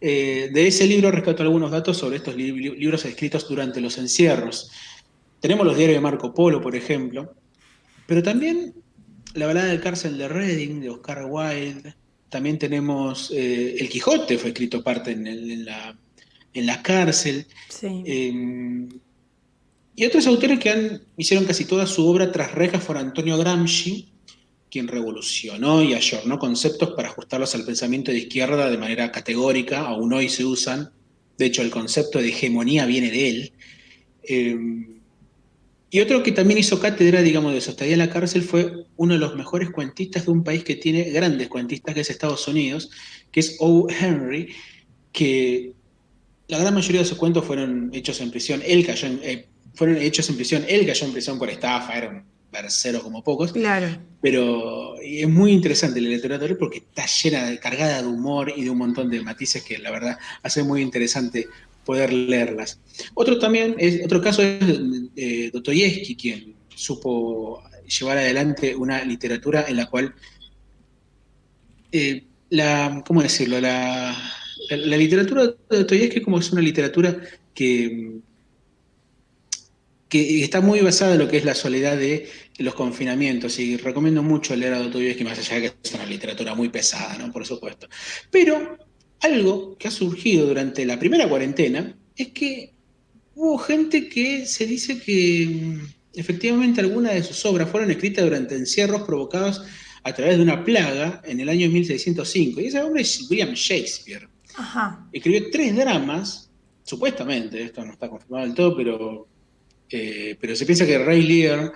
eh, 0.00 0.48
de 0.52 0.66
ese 0.68 0.86
libro 0.86 1.10
rescato 1.10 1.42
algunos 1.42 1.72
datos 1.72 1.96
sobre 1.96 2.18
estos 2.18 2.36
libros 2.36 3.04
escritos 3.04 3.48
durante 3.48 3.80
los 3.80 3.98
encierros. 3.98 4.70
Tenemos 5.40 5.66
los 5.66 5.76
diarios 5.76 5.96
de 5.96 6.00
Marco 6.00 6.32
Polo, 6.32 6.60
por 6.60 6.76
ejemplo, 6.76 7.34
pero 8.06 8.22
también 8.22 8.74
la 9.34 9.46
balada 9.46 9.66
del 9.66 9.80
cárcel 9.80 10.16
de 10.18 10.28
Reading, 10.28 10.80
de 10.80 10.90
Oscar 10.90 11.26
Wilde. 11.28 11.94
También 12.28 12.58
tenemos 12.58 13.30
eh, 13.30 13.76
El 13.78 13.88
Quijote, 13.88 14.38
fue 14.38 14.50
escrito 14.50 14.82
parte 14.82 15.12
en, 15.12 15.64
la, 15.64 15.96
en 16.52 16.66
la, 16.66 16.82
cárcel. 16.82 17.46
Em, 17.82 18.88
y 19.94 20.04
otros 20.04 20.26
autores 20.26 20.58
que 20.58 20.70
han, 20.70 21.02
hicieron 21.16 21.46
casi 21.46 21.64
toda 21.64 21.86
su 21.86 22.06
obra 22.06 22.32
tras 22.32 22.52
rejas 22.52 22.82
fueron 22.82 23.06
Antonio 23.06 23.38
Gramsci, 23.38 24.08
quien 24.70 24.88
revolucionó 24.88 25.82
y 25.82 25.94
ayornó 25.94 26.38
conceptos 26.38 26.90
para 26.90 27.08
ajustarlos 27.08 27.54
al 27.54 27.64
pensamiento 27.64 28.10
de 28.10 28.18
izquierda 28.18 28.68
de 28.68 28.78
manera 28.78 29.12
categórica, 29.12 29.86
aún 29.86 30.12
hoy 30.12 30.28
se 30.28 30.44
usan. 30.44 30.90
De 31.38 31.46
hecho, 31.46 31.62
el 31.62 31.70
concepto 31.70 32.18
de 32.18 32.28
hegemonía 32.28 32.86
viene 32.86 33.10
de 33.10 33.28
él. 33.28 33.52
Em, 34.24 35.00
y 35.96 36.00
otro 36.00 36.22
que 36.22 36.30
también 36.30 36.58
hizo 36.58 36.78
cátedra, 36.78 37.22
digamos, 37.22 37.54
de 37.54 37.60
su 37.62 37.70
estadía 37.70 37.94
en 37.94 38.00
la 38.00 38.10
cárcel 38.10 38.42
fue 38.42 38.84
uno 38.96 39.14
de 39.14 39.18
los 39.18 39.34
mejores 39.34 39.70
cuentistas 39.70 40.26
de 40.26 40.30
un 40.30 40.44
país 40.44 40.62
que 40.62 40.74
tiene 40.74 41.04
grandes 41.04 41.48
cuentistas, 41.48 41.94
que 41.94 42.02
es 42.02 42.10
Estados 42.10 42.46
Unidos, 42.48 42.90
que 43.30 43.40
es 43.40 43.56
O. 43.60 43.88
Henry, 43.88 44.54
que 45.10 45.72
la 46.48 46.58
gran 46.58 46.74
mayoría 46.74 47.00
de 47.00 47.06
sus 47.06 47.16
cuentos 47.16 47.46
fueron 47.46 47.88
hechos 47.94 48.20
en 48.20 48.30
prisión. 48.30 48.60
Él 48.66 48.84
cayó 48.84 49.08
en, 49.08 49.20
eh, 49.22 49.48
fueron 49.72 49.96
hechos 49.96 50.28
en 50.28 50.36
prisión. 50.36 50.66
Él 50.68 50.84
cayó 50.84 51.06
en 51.06 51.12
prisión 51.14 51.38
por 51.38 51.48
estafa, 51.48 51.96
era 51.96 52.10
un 52.10 52.24
versero 52.52 53.00
como 53.00 53.24
pocos. 53.24 53.54
Claro. 53.54 53.96
Pero 54.20 55.00
es 55.00 55.26
muy 55.26 55.50
interesante 55.50 55.98
la 56.02 56.10
literatura 56.10 56.56
porque 56.58 56.80
está 56.80 57.06
llena, 57.06 57.56
cargada 57.56 58.02
de 58.02 58.06
humor 58.06 58.52
y 58.54 58.64
de 58.64 58.68
un 58.68 58.76
montón 58.76 59.08
de 59.08 59.22
matices 59.22 59.62
que 59.62 59.78
la 59.78 59.90
verdad 59.90 60.18
hace 60.42 60.62
muy 60.62 60.82
interesante 60.82 61.48
poder 61.86 62.12
leerlas. 62.12 62.80
Otro, 63.14 63.38
también 63.38 63.76
otro 64.04 64.20
caso 64.20 64.42
es 64.42 64.58
eh, 65.16 65.50
Dostoyevsky, 65.52 66.16
quien 66.16 66.56
supo 66.74 67.62
llevar 67.86 68.18
adelante 68.18 68.74
una 68.74 69.02
literatura 69.04 69.64
en 69.68 69.76
la 69.76 69.86
cual, 69.86 70.14
eh, 71.92 72.24
la, 72.50 73.02
¿cómo 73.06 73.22
decirlo? 73.22 73.60
La, 73.60 74.14
la, 74.68 74.96
literatura 74.96 75.46
de 75.46 75.56
Dostoyevsky 75.70 76.20
como 76.20 76.40
es 76.40 76.50
una 76.52 76.60
literatura 76.60 77.16
que, 77.54 78.18
que 80.08 80.42
está 80.42 80.60
muy 80.60 80.80
basada 80.80 81.12
en 81.12 81.20
lo 81.20 81.28
que 81.28 81.38
es 81.38 81.44
la 81.44 81.54
soledad 81.54 81.96
de 81.96 82.28
los 82.58 82.74
confinamientos 82.74 83.58
y 83.60 83.76
recomiendo 83.76 84.22
mucho 84.24 84.56
leer 84.56 84.74
a 84.74 84.78
Dostoyevsky 84.80 85.22
más 85.22 85.38
allá 85.38 85.54
de 85.54 85.62
que 85.62 85.76
es 85.84 85.94
una 85.94 86.06
literatura 86.06 86.54
muy 86.54 86.68
pesada, 86.68 87.16
¿no? 87.16 87.32
Por 87.32 87.46
supuesto. 87.46 87.88
Pero 88.30 88.76
algo 89.20 89.76
que 89.78 89.88
ha 89.88 89.90
surgido 89.90 90.46
durante 90.46 90.84
la 90.84 90.98
primera 90.98 91.28
cuarentena 91.28 91.96
es 92.16 92.28
que 92.28 92.72
hubo 93.34 93.58
gente 93.58 94.08
que 94.08 94.46
se 94.46 94.66
dice 94.66 94.98
que 94.98 95.46
mm, 95.46 95.80
efectivamente 96.14 96.80
algunas 96.80 97.14
de 97.14 97.22
sus 97.22 97.44
obras 97.44 97.68
fueron 97.70 97.90
escritas 97.90 98.24
durante 98.24 98.56
encierros 98.56 99.02
provocados 99.02 99.62
a 100.02 100.12
través 100.14 100.36
de 100.36 100.42
una 100.42 100.64
plaga 100.64 101.20
en 101.24 101.40
el 101.40 101.48
año 101.48 101.68
1605. 101.68 102.60
Y 102.60 102.66
ese 102.66 102.80
hombre 102.80 103.02
es 103.02 103.28
William 103.28 103.54
Shakespeare. 103.54 104.28
Escribió 105.12 105.50
tres 105.50 105.76
dramas, 105.76 106.50
supuestamente, 106.84 107.62
esto 107.62 107.84
no 107.84 107.92
está 107.92 108.08
confirmado 108.08 108.46
del 108.46 108.54
todo, 108.54 108.76
pero, 108.76 109.28
eh, 109.90 110.36
pero 110.40 110.54
se 110.54 110.64
piensa 110.64 110.86
que 110.86 110.98
Ray 110.98 111.22
Lear 111.22 111.72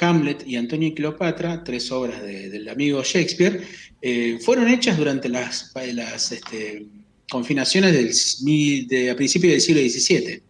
Hamlet 0.00 0.46
y 0.46 0.56
Antonio 0.56 0.88
y 0.88 0.94
Cleopatra, 0.94 1.62
tres 1.62 1.90
obras 1.92 2.22
del 2.22 2.68
amigo 2.68 3.02
Shakespeare, 3.02 3.62
eh, 4.02 4.38
fueron 4.42 4.68
hechas 4.68 4.96
durante 4.96 5.28
las, 5.28 5.72
las 5.92 6.32
este, 6.32 6.86
confinaciones 7.30 7.92
del, 7.92 8.86
de, 8.88 9.10
a 9.10 9.16
principios 9.16 9.52
del 9.52 9.60
siglo 9.60 9.80
XVII. 9.80 10.42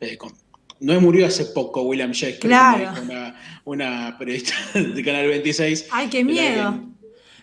Eh, 0.00 0.18
no 0.80 1.00
murió 1.00 1.26
hace 1.26 1.46
poco 1.46 1.82
William 1.82 2.12
Shakespeare, 2.12 2.48
claro. 2.48 3.02
una, 3.02 3.40
una, 3.64 4.18
periodista 4.18 4.54
de 4.74 5.04
Canal 5.04 5.28
26. 5.28 5.86
¡Ay, 5.90 6.08
qué 6.08 6.24
miedo! 6.24 6.90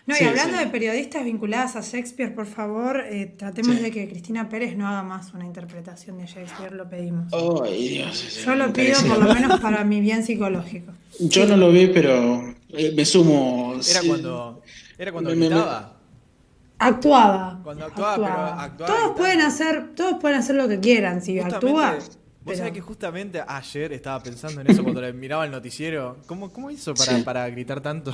No, 0.08 0.14
y 0.18 0.24
hablando 0.24 0.56
de 0.56 0.66
periodistas 0.68 1.22
vinculadas 1.22 1.76
a 1.76 1.82
Shakespeare, 1.82 2.34
por 2.34 2.46
favor, 2.46 3.04
eh, 3.10 3.26
tratemos 3.36 3.78
de 3.82 3.90
que 3.90 4.08
Cristina 4.08 4.48
Pérez 4.48 4.74
no 4.74 4.88
haga 4.88 5.02
más 5.02 5.34
una 5.34 5.44
interpretación 5.44 6.16
de 6.16 6.24
Shakespeare, 6.24 6.72
lo 6.72 6.88
pedimos. 6.88 7.30
Dios, 7.30 8.42
Yo 8.42 8.54
lo 8.54 8.72
pido 8.72 8.98
por 9.06 9.22
lo 9.22 9.34
menos 9.34 9.60
para 9.60 9.84
mi 9.84 10.00
bien 10.00 10.24
psicológico. 10.24 10.94
Yo 11.20 11.44
no 11.44 11.58
lo 11.58 11.70
vi, 11.70 11.88
pero 11.88 12.54
eh, 12.70 12.90
me 12.96 13.04
sumo. 13.04 13.74
Era 13.86 14.00
cuando, 14.06 14.62
era 14.96 15.12
cuando 15.12 15.30
gritaba. 15.30 15.96
Actuaba. 16.78 17.60
Cuando 17.62 17.84
actuaba, 17.84 18.14
pero 18.16 18.34
actuaba. 18.62 18.86
Todos 18.86 19.14
pueden 19.14 19.42
hacer, 19.42 19.94
todos 19.94 20.18
pueden 20.22 20.38
hacer 20.38 20.56
lo 20.56 20.68
que 20.68 20.80
quieran. 20.80 21.20
Si 21.20 21.38
actúa. 21.38 21.98
Vos 22.44 22.56
sabés 22.56 22.72
que 22.72 22.80
justamente 22.80 23.42
ayer 23.46 23.92
estaba 23.92 24.22
pensando 24.22 24.62
en 24.62 24.70
eso 24.70 24.82
cuando 24.82 25.02
le 25.02 25.12
miraba 25.12 25.44
el 25.44 25.50
noticiero. 25.50 26.16
¿Cómo, 26.26 26.50
cómo 26.50 26.70
hizo 26.70 26.94
para, 26.94 27.22
para 27.22 27.50
gritar 27.50 27.82
tanto? 27.82 28.10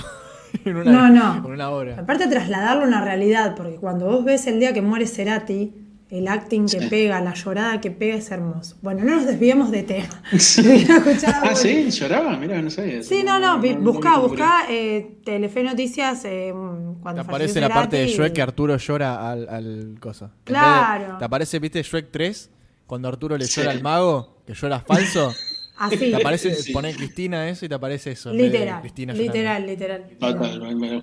no, 0.64 1.10
no. 1.10 1.46
una 1.46 1.70
hora. 1.70 1.98
Aparte 1.98 2.26
trasladarlo 2.26 2.84
a 2.84 2.88
una 2.88 3.04
realidad, 3.04 3.54
porque 3.56 3.76
cuando 3.76 4.06
vos 4.06 4.24
ves 4.24 4.46
el 4.46 4.60
día 4.60 4.72
que 4.72 4.82
muere 4.82 5.06
Cerati, 5.06 5.72
el 6.10 6.28
acting 6.28 6.66
que 6.66 6.82
pega, 6.88 7.20
la 7.20 7.34
llorada 7.34 7.80
que 7.80 7.90
pega 7.90 8.14
es 8.14 8.30
hermoso. 8.30 8.76
Bueno, 8.82 9.02
no 9.04 9.16
nos 9.16 9.26
desviemos 9.26 9.70
de 9.70 9.82
tema. 9.82 10.22
ah, 10.30 11.54
sí, 11.54 11.90
lloraba, 11.90 12.36
mira, 12.36 12.60
no 12.62 12.70
sabía. 12.70 13.02
Sí, 13.02 13.22
no, 13.24 13.40
no, 13.40 13.60
buscá, 13.80 14.18
buscá 14.18 14.66
eh, 14.68 15.18
Telefe 15.24 15.64
Noticias 15.64 16.24
eh, 16.24 16.54
cuando 17.02 17.22
Te 17.22 17.28
aparece 17.28 17.60
la 17.60 17.68
parte 17.68 17.96
de 17.96 18.06
Shrek 18.06 18.32
que 18.32 18.42
Arturo 18.42 18.76
llora 18.76 19.30
al, 19.30 19.48
al 19.48 19.96
cosa. 19.98 20.30
Claro. 20.44 21.18
te 21.18 21.24
aparece, 21.24 21.58
viste, 21.58 21.82
Shrek 21.82 22.10
3, 22.10 22.50
cuando 22.86 23.08
Arturo 23.08 23.36
le 23.36 23.46
llora 23.46 23.72
al 23.72 23.82
mago, 23.82 24.42
que 24.46 24.54
llora 24.54 24.80
falso. 24.80 25.32
Así. 25.76 25.96
Te 25.96 26.16
aparece, 26.16 26.72
pone 26.72 26.94
Cristina 26.94 27.48
eso 27.48 27.66
y 27.66 27.68
te 27.68 27.74
aparece 27.74 28.12
eso. 28.12 28.32
Literal. 28.32 28.80
literal, 28.82 29.66
literal, 29.66 30.04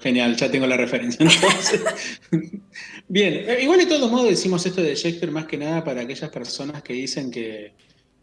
genial, 0.01 0.36
ya 0.36 0.50
tengo 0.50 0.66
la 0.66 0.78
referencia. 0.78 1.25
Bien, 3.08 3.34
eh, 3.50 3.60
igual 3.63 3.80
de 3.80 3.86
todos 3.86 4.10
modos 4.10 4.30
decimos 4.30 4.66
esto 4.66 4.82
de 4.82 4.96
Shakespeare 4.96 5.32
más 5.32 5.46
que 5.46 5.58
nada 5.58 5.84
para 5.84 6.01
aquellas 6.01 6.30
personas 6.30 6.82
que 6.84 6.94
dicen 6.94 7.30
que, 7.30 7.74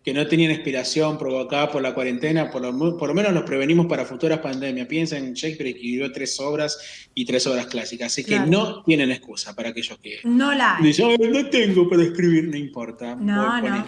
que 0.09 0.15
no 0.15 0.27
tenían 0.27 0.53
inspiración 0.53 1.19
provocada 1.19 1.71
por 1.71 1.83
la 1.83 1.93
cuarentena, 1.93 2.51
por 2.51 2.63
lo, 2.63 2.97
por 2.97 3.11
lo 3.11 3.15
menos 3.15 3.31
nos 3.31 3.43
prevenimos 3.43 3.85
para 3.85 4.07
futuras 4.07 4.39
pandemias. 4.39 4.87
Piensen, 4.87 5.35
Shakespeare 5.35 5.69
escribió 5.69 6.11
tres 6.11 6.41
obras 6.41 6.79
y 7.15 7.27
tres 7.27 7.47
obras 7.47 7.67
clásicas, 7.67 8.07
así 8.07 8.25
que 8.25 8.41
no 8.41 8.83
tienen 8.85 9.11
excusa 9.11 9.55
para 9.55 9.69
aquellos 9.69 9.99
que 9.99 10.21
no 10.25 10.55
la 10.55 10.79
dicen, 10.81 11.15
no 11.31 11.51
tengo 11.51 11.91
para 11.91 12.05
escribir, 12.05 12.49
no 12.49 12.57
importa. 12.57 13.17
No, 13.17 13.61
no. 13.61 13.85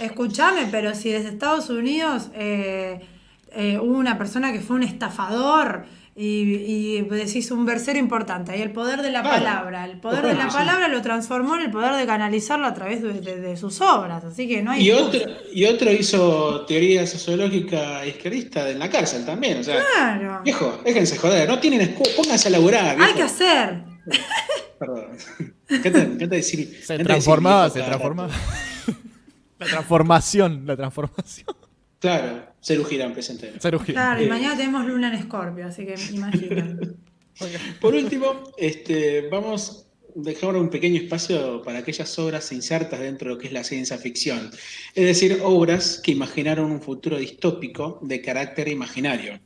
Escúchame, 0.00 0.68
pero 0.70 0.94
si 0.94 1.10
desde 1.10 1.28
Estados 1.28 1.68
Unidos 1.68 2.30
eh, 2.34 3.00
eh, 3.52 3.78
hubo 3.78 3.98
una 3.98 4.16
persona 4.16 4.54
que 4.54 4.60
fue 4.60 4.76
un 4.76 4.84
estafador, 4.84 5.84
y, 6.16 7.00
decís 7.02 7.50
un 7.50 7.66
versero 7.66 7.98
importante, 7.98 8.52
ahí 8.52 8.62
el 8.62 8.72
poder 8.72 9.02
de 9.02 9.10
la 9.10 9.22
palabra. 9.22 9.84
El 9.84 9.98
poder 9.98 10.24
de 10.24 10.34
la 10.34 10.48
palabra 10.48 10.86
lo 10.88 11.02
transformó 11.02 11.56
en 11.56 11.62
el 11.62 11.70
poder 11.70 11.94
de 11.94 12.06
canalizarlo 12.06 12.66
a 12.66 12.74
través 12.74 13.02
de, 13.02 13.56
sus 13.56 13.80
obras, 13.80 14.24
así 14.24 14.46
que 14.46 14.62
no 14.62 14.70
hay... 14.70 14.86
Y 14.86 14.92
otro, 14.92 15.20
y 15.52 15.64
otro 15.64 15.90
hizo 15.90 16.64
teoría 16.66 17.06
sociológica 17.06 18.06
izquierdista 18.06 18.68
en 18.68 18.78
la 18.78 18.88
cárcel 18.88 19.24
también, 19.24 19.58
o 19.58 19.64
sea... 19.64 19.82
Claro. 19.94 20.40
Viejo, 20.44 20.80
déjense 20.84 21.16
joder, 21.18 21.48
no 21.48 21.58
tienen 21.58 21.96
pónganse 22.16 22.48
a 22.48 22.50
laburar. 22.52 22.96
Hay 23.00 23.14
que 23.14 23.22
hacer. 23.22 23.82
Perdón. 24.78 25.16
¿Qué 25.66 25.90
te, 25.90 26.26
decir? 26.26 26.80
Se 26.84 26.98
transformaba, 26.98 27.70
se 27.70 27.80
transformaba. 27.80 28.32
la 29.58 29.66
transformación, 29.66 30.66
la 30.66 30.76
transformación. 30.76 31.46
Claro, 31.98 32.53
Ceru 32.64 32.84
Girán 32.84 33.12
presente. 33.12 33.52
Claro, 33.60 34.22
y 34.22 34.24
eh, 34.24 34.28
mañana 34.28 34.56
tenemos 34.56 34.86
Luna 34.86 35.08
en 35.08 35.14
Escorpio, 35.14 35.66
así 35.66 35.84
que 35.84 35.96
imaginen. 36.12 36.96
Por 37.80 37.94
último, 37.94 38.52
este, 38.56 39.28
vamos 39.28 39.86
a 40.08 40.10
dejar 40.14 40.56
un 40.56 40.70
pequeño 40.70 41.02
espacio 41.02 41.62
para 41.62 41.80
aquellas 41.80 42.18
obras 42.18 42.50
insertas 42.52 43.00
dentro 43.00 43.28
de 43.28 43.34
lo 43.34 43.40
que 43.40 43.48
es 43.48 43.52
la 43.52 43.64
ciencia 43.64 43.98
ficción. 43.98 44.50
Es 44.94 45.04
decir, 45.04 45.40
obras 45.42 46.00
que 46.02 46.12
imaginaron 46.12 46.70
un 46.70 46.80
futuro 46.80 47.18
distópico 47.18 47.98
de 48.02 48.22
carácter 48.22 48.68
imaginario, 48.68 49.38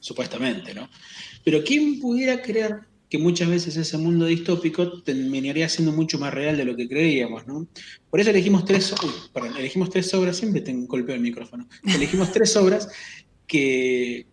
supuestamente, 0.00 0.74
¿no? 0.74 0.90
Pero 1.44 1.64
¿quién 1.64 2.00
pudiera 2.00 2.42
creer 2.42 2.80
que 3.08 3.18
muchas 3.18 3.48
veces 3.48 3.76
ese 3.76 3.96
mundo 3.96 4.26
distópico 4.26 5.00
terminaría 5.02 5.68
siendo 5.68 5.92
mucho 5.92 6.18
más 6.18 6.32
real 6.32 6.56
de 6.56 6.64
lo 6.64 6.76
que 6.76 6.88
creíamos, 6.88 7.46
¿no? 7.46 7.66
Por 8.10 8.20
eso 8.20 8.30
elegimos 8.30 8.64
tres, 8.64 8.94
elegimos 9.58 9.90
tres 9.90 10.12
obras, 10.14 10.36
siempre 10.36 10.60
tengo 10.60 10.86
golpeo 10.86 11.14
el 11.14 11.22
micrófono, 11.22 11.66
elegimos 11.86 12.32
tres 12.32 12.54
obras 12.56 12.88
que, 13.46 14.26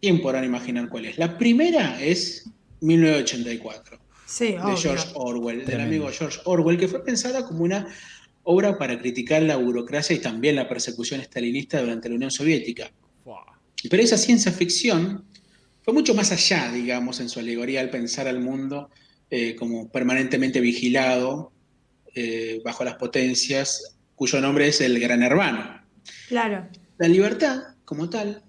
¿quién 0.00 0.22
podrán 0.22 0.44
imaginar 0.44 0.88
cuál 0.88 1.04
es? 1.04 1.18
La 1.18 1.36
primera 1.36 2.02
es 2.02 2.50
1984, 2.80 3.98
de 4.38 4.76
George 4.76 5.08
Orwell, 5.14 5.66
del 5.66 5.80
amigo 5.80 6.08
George 6.10 6.38
Orwell, 6.44 6.78
que 6.78 6.88
fue 6.88 7.04
pensada 7.04 7.46
como 7.46 7.64
una 7.64 7.86
obra 8.44 8.78
para 8.78 8.98
criticar 8.98 9.42
la 9.42 9.56
burocracia 9.56 10.16
y 10.16 10.20
también 10.20 10.56
la 10.56 10.66
persecución 10.66 11.20
estalinista 11.20 11.80
durante 11.80 12.08
la 12.08 12.14
Unión 12.14 12.30
Soviética. 12.30 12.90
Pero 13.90 14.02
esa 14.02 14.16
ciencia 14.16 14.50
ficción 14.50 15.24
fue 15.88 15.94
mucho 15.94 16.12
más 16.12 16.30
allá, 16.32 16.70
digamos, 16.70 17.18
en 17.18 17.30
su 17.30 17.40
alegoría 17.40 17.80
al 17.80 17.88
pensar 17.88 18.28
al 18.28 18.40
mundo 18.40 18.90
eh, 19.30 19.56
como 19.56 19.90
permanentemente 19.90 20.60
vigilado 20.60 21.50
eh, 22.14 22.60
bajo 22.62 22.84
las 22.84 22.96
potencias, 22.96 23.96
cuyo 24.14 24.38
nombre 24.42 24.68
es 24.68 24.82
el 24.82 25.00
Gran 25.00 25.22
Hermano. 25.22 25.80
Claro. 26.28 26.68
La 26.98 27.08
libertad, 27.08 27.62
como 27.86 28.10
tal, 28.10 28.42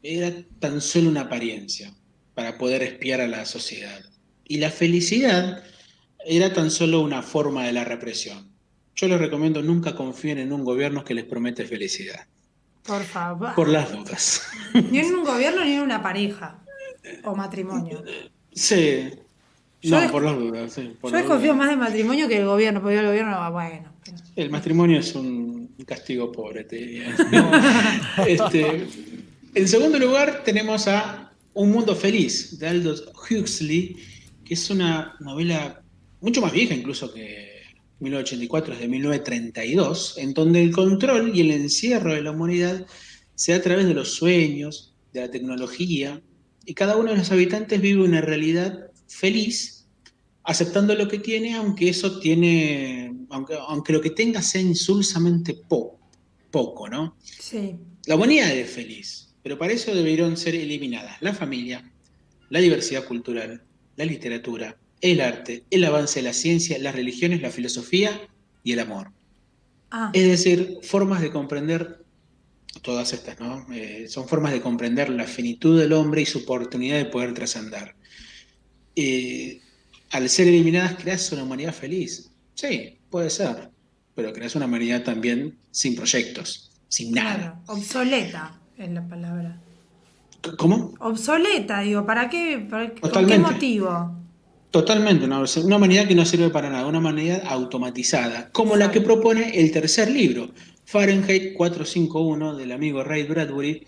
era 0.00 0.32
tan 0.60 0.80
solo 0.80 1.08
una 1.08 1.22
apariencia 1.22 1.92
para 2.36 2.56
poder 2.56 2.84
espiar 2.84 3.20
a 3.20 3.26
la 3.26 3.46
sociedad. 3.46 4.02
Y 4.44 4.58
la 4.58 4.70
felicidad 4.70 5.64
era 6.24 6.52
tan 6.52 6.70
solo 6.70 7.00
una 7.00 7.22
forma 7.22 7.66
de 7.66 7.72
la 7.72 7.82
represión. 7.82 8.48
Yo 8.94 9.08
les 9.08 9.18
recomiendo 9.18 9.60
nunca 9.60 9.96
confíen 9.96 10.38
en 10.38 10.52
un 10.52 10.62
gobierno 10.62 11.04
que 11.04 11.14
les 11.14 11.24
promete 11.24 11.64
felicidad. 11.64 12.28
Por 12.84 13.02
favor. 13.02 13.54
Por 13.54 13.68
las 13.68 13.92
dudas. 13.92 14.42
Ni 14.90 14.98
en 14.98 15.14
un 15.14 15.24
gobierno 15.24 15.64
ni 15.64 15.72
en 15.74 15.82
una 15.82 16.02
pareja 16.02 16.58
o 17.24 17.34
matrimonio. 17.34 18.02
Sí. 18.52 19.10
Yo 19.82 20.00
no, 20.00 20.10
por 20.10 20.22
las 20.22 20.36
dudas. 20.36 20.72
Sí, 20.72 20.92
yo 21.02 21.10
desconfío 21.10 21.54
más 21.54 21.70
del 21.70 21.78
matrimonio 21.78 22.28
que 22.28 22.36
del 22.36 22.46
gobierno, 22.46 22.82
porque 22.82 22.98
el 22.98 23.06
gobierno 23.06 23.32
va 23.32 23.50
bueno. 23.50 23.92
El 24.36 24.50
matrimonio 24.50 24.98
es 25.00 25.14
un 25.14 25.74
castigo 25.86 26.30
pobre, 26.30 26.64
te 26.64 26.76
diría. 26.76 27.16
este, 28.26 28.86
en 29.54 29.68
segundo 29.68 29.98
lugar, 29.98 30.42
tenemos 30.44 30.86
a 30.86 31.32
Un 31.54 31.70
Mundo 31.70 31.96
Feliz, 31.96 32.58
de 32.58 32.68
Aldous 32.68 33.10
Huxley, 33.30 33.96
que 34.44 34.54
es 34.54 34.68
una 34.68 35.14
novela 35.20 35.80
mucho 36.20 36.42
más 36.42 36.52
vieja 36.52 36.74
incluso 36.74 37.12
que 37.12 37.49
1984, 38.00 38.74
es 38.74 38.80
de 38.80 38.88
1932, 38.88 40.18
en 40.18 40.34
donde 40.34 40.62
el 40.62 40.72
control 40.72 41.36
y 41.36 41.40
el 41.42 41.50
encierro 41.52 42.14
de 42.14 42.22
la 42.22 42.32
humanidad 42.32 42.86
se 43.34 43.52
da 43.52 43.58
a 43.58 43.62
través 43.62 43.86
de 43.86 43.94
los 43.94 44.14
sueños, 44.14 44.94
de 45.12 45.20
la 45.20 45.30
tecnología, 45.30 46.22
y 46.64 46.74
cada 46.74 46.96
uno 46.96 47.10
de 47.10 47.18
los 47.18 47.30
habitantes 47.30 47.80
vive 47.80 48.02
una 48.02 48.20
realidad 48.20 48.90
feliz, 49.06 49.86
aceptando 50.44 50.94
lo 50.94 51.08
que 51.08 51.18
tiene, 51.18 51.54
aunque 51.54 51.88
eso 51.88 52.18
tiene, 52.20 53.14
aunque, 53.28 53.54
aunque 53.68 53.92
lo 53.92 54.00
que 54.00 54.10
tenga 54.10 54.40
sea 54.42 54.60
insulsamente 54.60 55.58
poco, 56.50 56.88
¿no? 56.88 57.16
Sí. 57.22 57.76
La 58.06 58.16
humanidad 58.16 58.50
es 58.50 58.70
feliz, 58.70 59.34
pero 59.42 59.58
para 59.58 59.72
eso 59.72 59.94
debieron 59.94 60.36
ser 60.36 60.54
eliminadas 60.54 61.20
la 61.20 61.34
familia, 61.34 61.92
la 62.48 62.60
diversidad 62.60 63.04
cultural, 63.04 63.62
la 63.96 64.04
literatura, 64.04 64.79
el 65.00 65.20
arte, 65.20 65.64
el 65.70 65.84
avance 65.84 66.20
de 66.20 66.24
la 66.24 66.32
ciencia, 66.32 66.78
las 66.78 66.94
religiones, 66.94 67.40
la 67.40 67.50
filosofía 67.50 68.20
y 68.62 68.72
el 68.72 68.80
amor. 68.80 69.12
Ah. 69.90 70.10
Es 70.12 70.26
decir, 70.28 70.78
formas 70.82 71.20
de 71.20 71.30
comprender 71.30 72.04
todas 72.82 73.12
estas, 73.12 73.40
¿no? 73.40 73.66
Eh, 73.72 74.06
son 74.08 74.28
formas 74.28 74.52
de 74.52 74.60
comprender 74.60 75.10
la 75.10 75.24
finitud 75.24 75.78
del 75.78 75.92
hombre 75.92 76.22
y 76.22 76.26
su 76.26 76.40
oportunidad 76.40 76.96
de 76.96 77.06
poder 77.06 77.34
trascender. 77.34 77.94
Eh, 78.94 79.60
al 80.10 80.28
ser 80.28 80.48
eliminadas, 80.48 80.96
creas 80.96 81.30
una 81.32 81.42
humanidad 81.42 81.74
feliz. 81.74 82.30
Sí, 82.54 82.98
puede 83.10 83.30
ser, 83.30 83.70
pero 84.14 84.32
creas 84.32 84.54
una 84.54 84.66
humanidad 84.66 85.02
también 85.02 85.56
sin 85.70 85.96
proyectos, 85.96 86.70
sin 86.88 87.12
nada. 87.12 87.60
obsoleta 87.66 88.60
es 88.76 88.90
la 88.90 89.06
palabra. 89.06 89.60
¿Cómo? 90.56 90.94
Obsoleta, 91.00 91.80
digo, 91.80 92.06
¿para 92.06 92.28
qué? 92.30 92.66
¿Por 92.68 93.26
qué 93.26 93.38
motivo? 93.38 94.19
Totalmente, 94.70 95.24
una, 95.24 95.42
una, 95.42 95.76
humanidad 95.76 96.06
que 96.06 96.14
no 96.14 96.24
sirve 96.24 96.50
para 96.50 96.70
nada, 96.70 96.86
una 96.86 96.98
humanidad 96.98 97.42
automatizada, 97.46 98.50
como 98.52 98.76
la 98.76 98.92
que 98.92 99.00
propone 99.00 99.58
el 99.58 99.72
tercer 99.72 100.08
libro, 100.10 100.52
Fahrenheit 100.84 101.54
451, 101.54 102.56
del 102.56 102.70
amigo 102.70 103.02
Ray 103.02 103.24
Bradbury, 103.24 103.84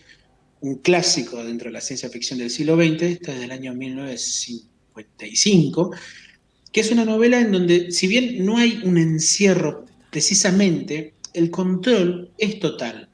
un 0.61 0.75
clásico 0.77 1.45
dentro 1.45 1.69
de 1.69 1.75
la 1.75 1.81
ciencia 1.81 2.09
ficción 2.09 2.41
del 2.41 2.51
siglo 2.51 2.75
XX, 2.77 3.03
esta 3.03 3.33
es 3.33 3.39
del 3.41 3.53
año 3.53 3.75
1955, 3.75 5.93
que 6.73 6.81
es 6.81 6.91
una 6.91 7.05
novela 7.05 7.39
en 7.39 7.53
donde, 7.53 7.93
si 7.93 8.09
bien 8.09 8.45
no 8.45 8.57
hay 8.57 8.81
un 8.83 8.99
encierro 8.99 9.87
precisamente, 10.11 11.15
el 11.33 11.53
control 11.53 12.33
es 12.39 12.59
total, 12.59 13.09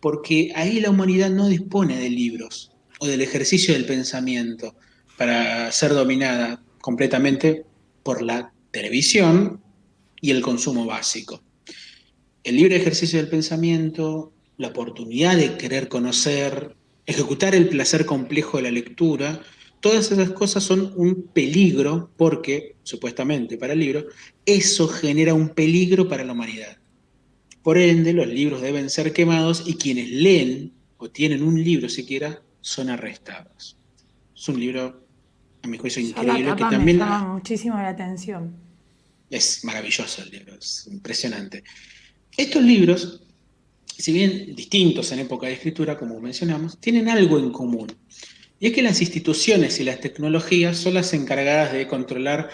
porque 0.00 0.52
ahí 0.54 0.80
la 0.80 0.90
humanidad 0.90 1.30
no 1.30 1.48
dispone 1.48 1.98
de 1.98 2.10
libros 2.10 2.72
o 2.98 3.06
del 3.06 3.22
ejercicio 3.22 3.72
del 3.72 3.86
pensamiento 3.86 4.74
para 5.16 5.72
ser 5.72 5.94
dominada 5.94 6.60
completamente 6.86 7.64
por 8.04 8.22
la 8.22 8.52
televisión 8.70 9.60
y 10.20 10.30
el 10.30 10.40
consumo 10.40 10.86
básico. 10.86 11.42
El 12.44 12.54
libre 12.54 12.76
ejercicio 12.76 13.18
del 13.18 13.28
pensamiento, 13.28 14.32
la 14.56 14.68
oportunidad 14.68 15.36
de 15.36 15.56
querer 15.56 15.88
conocer, 15.88 16.76
ejecutar 17.04 17.56
el 17.56 17.68
placer 17.68 18.06
complejo 18.06 18.58
de 18.58 18.62
la 18.62 18.70
lectura, 18.70 19.42
todas 19.80 20.12
esas 20.12 20.30
cosas 20.30 20.62
son 20.62 20.92
un 20.94 21.26
peligro 21.26 22.12
porque, 22.16 22.76
supuestamente 22.84 23.58
para 23.58 23.72
el 23.72 23.80
libro, 23.80 24.06
eso 24.44 24.86
genera 24.86 25.34
un 25.34 25.48
peligro 25.48 26.08
para 26.08 26.22
la 26.22 26.34
humanidad. 26.34 26.78
Por 27.64 27.78
ende, 27.78 28.12
los 28.12 28.28
libros 28.28 28.62
deben 28.62 28.90
ser 28.90 29.12
quemados 29.12 29.64
y 29.66 29.74
quienes 29.74 30.08
leen 30.08 30.72
o 30.98 31.10
tienen 31.10 31.42
un 31.42 31.64
libro 31.64 31.88
siquiera 31.88 32.44
son 32.60 32.90
arrestados. 32.90 33.76
Es 34.36 34.48
un 34.48 34.60
libro, 34.60 35.05
a 35.66 35.70
mi 35.70 35.78
juicio, 35.78 36.02
increíble 36.02 36.54
que 36.56 36.62
también... 36.62 36.98
Me 36.98 37.04
llama 37.04 37.34
muchísimo 37.34 37.76
la 37.76 37.88
atención. 37.88 38.54
Es 39.28 39.64
maravilloso 39.64 40.22
el 40.22 40.30
libro, 40.30 40.54
es 40.54 40.86
impresionante. 40.90 41.64
Estos 42.36 42.62
libros, 42.62 43.22
si 43.86 44.12
bien 44.12 44.54
distintos 44.54 45.10
en 45.12 45.20
época 45.20 45.46
de 45.46 45.54
escritura, 45.54 45.98
como 45.98 46.20
mencionamos, 46.20 46.78
tienen 46.78 47.08
algo 47.08 47.38
en 47.38 47.50
común. 47.50 47.92
Y 48.58 48.68
es 48.68 48.72
que 48.72 48.82
las 48.82 49.00
instituciones 49.00 49.80
y 49.80 49.84
las 49.84 50.00
tecnologías 50.00 50.78
son 50.78 50.94
las 50.94 51.12
encargadas 51.12 51.72
de 51.72 51.86
controlar 51.86 52.48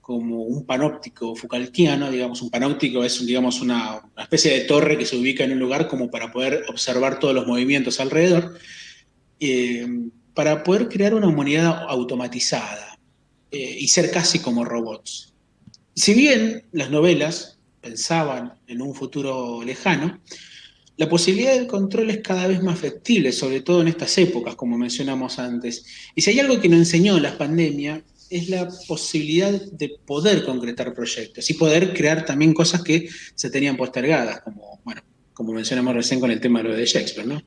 como 0.00 0.42
un 0.42 0.64
panóptico 0.64 1.36
Foucaultiano, 1.36 2.10
digamos, 2.10 2.40
un 2.40 2.48
panóptico 2.48 3.04
es 3.04 3.26
digamos, 3.26 3.60
una, 3.60 4.00
especie 4.16 4.52
de 4.54 4.60
torre 4.60 4.96
que 4.96 5.04
se 5.04 5.16
ubica 5.16 5.44
en 5.44 5.52
un 5.52 5.58
lugar 5.58 5.86
como 5.86 6.10
para 6.10 6.32
poder 6.32 6.64
observar 6.68 7.18
todos 7.18 7.34
los 7.34 7.46
movimientos 7.46 8.00
alrededor, 8.00 8.58
eh, 9.38 9.86
para 10.38 10.62
poder 10.62 10.88
crear 10.88 11.14
una 11.14 11.26
humanidad 11.26 11.86
automatizada 11.88 12.96
eh, 13.50 13.76
y 13.80 13.88
ser 13.88 14.08
casi 14.12 14.38
como 14.38 14.64
robots. 14.64 15.34
Si 15.96 16.14
bien 16.14 16.62
las 16.70 16.92
novelas 16.92 17.58
pensaban 17.80 18.52
en 18.68 18.80
un 18.80 18.94
futuro 18.94 19.64
lejano, 19.64 20.20
la 20.96 21.08
posibilidad 21.08 21.54
del 21.54 21.66
control 21.66 22.10
es 22.10 22.18
cada 22.18 22.46
vez 22.46 22.62
más 22.62 22.78
factible, 22.78 23.32
sobre 23.32 23.62
todo 23.62 23.80
en 23.80 23.88
estas 23.88 24.16
épocas, 24.16 24.54
como 24.54 24.78
mencionamos 24.78 25.40
antes. 25.40 25.84
Y 26.14 26.22
si 26.22 26.30
hay 26.30 26.38
algo 26.38 26.60
que 26.60 26.68
nos 26.68 26.78
enseñó 26.78 27.18
la 27.18 27.36
pandemia, 27.36 28.00
es 28.30 28.48
la 28.48 28.68
posibilidad 28.86 29.50
de 29.50 29.96
poder 30.06 30.44
concretar 30.44 30.94
proyectos 30.94 31.50
y 31.50 31.54
poder 31.54 31.92
crear 31.94 32.24
también 32.24 32.54
cosas 32.54 32.84
que 32.84 33.08
se 33.34 33.50
tenían 33.50 33.76
postergadas, 33.76 34.42
como, 34.42 34.78
bueno, 34.84 35.02
como 35.34 35.52
mencionamos 35.52 35.94
recién 35.94 36.20
con 36.20 36.30
el 36.30 36.40
tema 36.40 36.62
de 36.62 36.68
lo 36.68 36.76
de 36.76 36.86
Shakespeare, 36.86 37.26
¿no? 37.26 37.42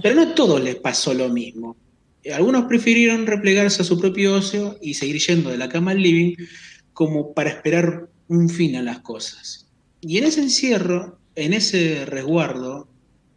Pero 0.00 0.14
no 0.14 0.22
a 0.22 0.34
todos 0.34 0.64
les 0.64 0.76
pasó 0.76 1.12
lo 1.12 1.28
mismo. 1.28 1.83
Algunos 2.32 2.64
prefirieron 2.64 3.26
replegarse 3.26 3.82
a 3.82 3.84
su 3.84 3.98
propio 3.98 4.34
ocio 4.34 4.78
y 4.80 4.94
seguir 4.94 5.20
yendo 5.20 5.50
de 5.50 5.58
la 5.58 5.68
cama 5.68 5.90
al 5.90 6.02
living 6.02 6.36
como 6.92 7.34
para 7.34 7.50
esperar 7.50 8.08
un 8.28 8.48
fin 8.48 8.76
a 8.76 8.82
las 8.82 9.00
cosas. 9.00 9.68
Y 10.00 10.18
en 10.18 10.24
ese 10.24 10.40
encierro, 10.40 11.18
en 11.34 11.52
ese 11.52 12.04
resguardo, 12.06 12.88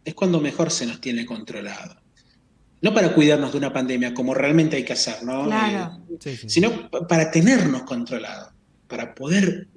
es 0.04 0.14
cuando 0.14 0.40
mejor 0.40 0.70
se 0.70 0.86
nos 0.86 1.00
tiene 1.00 1.26
controlado 1.26 2.00
no 2.80 2.94
para 2.94 3.14
cuidarnos 3.14 3.52
de 3.52 3.58
una 3.58 3.72
pandemia 3.72 4.14
como 4.14 4.34
realmente 4.34 4.76
hay 4.76 4.84
que 4.84 4.92
hacer, 4.92 5.22
¿no? 5.24 5.48
Eh, 5.52 6.38
sino 6.46 6.88
para 6.90 7.30
tenernos 7.30 7.82
controlados, 7.82 8.52
para 8.86 9.14
poder 9.14 9.68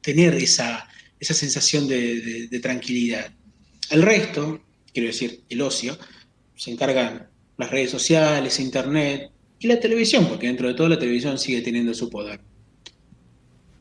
tener 0.00 0.34
esa, 0.34 0.88
esa 1.18 1.34
sensación 1.34 1.86
de, 1.86 2.58
tranquilidad. 2.60 3.30
El 3.90 4.02
resto, 4.02 4.62
quiero 4.92 5.08
decir, 5.08 5.42
el 5.48 5.62
ocio, 5.62 5.96
se 6.56 6.70
encargan 6.72 7.28
las 7.60 7.70
redes 7.70 7.90
sociales, 7.90 8.58
internet 8.58 9.30
y 9.58 9.68
la 9.68 9.78
televisión, 9.78 10.26
porque 10.26 10.46
dentro 10.46 10.68
de 10.68 10.74
todo 10.74 10.88
la 10.88 10.98
televisión 10.98 11.38
sigue 11.38 11.62
teniendo 11.62 11.94
su 11.94 12.10
poder. 12.10 12.40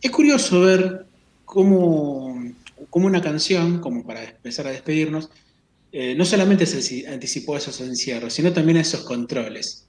Es 0.01 0.11
curioso 0.11 0.61
ver 0.61 1.05
cómo, 1.45 2.41
cómo 2.89 3.07
una 3.07 3.21
canción, 3.21 3.79
como 3.79 4.05
para 4.05 4.23
empezar 4.23 4.67
a 4.67 4.71
despedirnos, 4.71 5.29
eh, 5.91 6.13
no 6.15 6.23
solamente 6.23 6.67
se 6.67 7.07
anticipó 7.07 7.57
esos 7.57 7.81
encierros, 7.81 8.33
sino 8.33 8.53
también 8.53 8.77
esos 8.77 9.01
controles. 9.01 9.87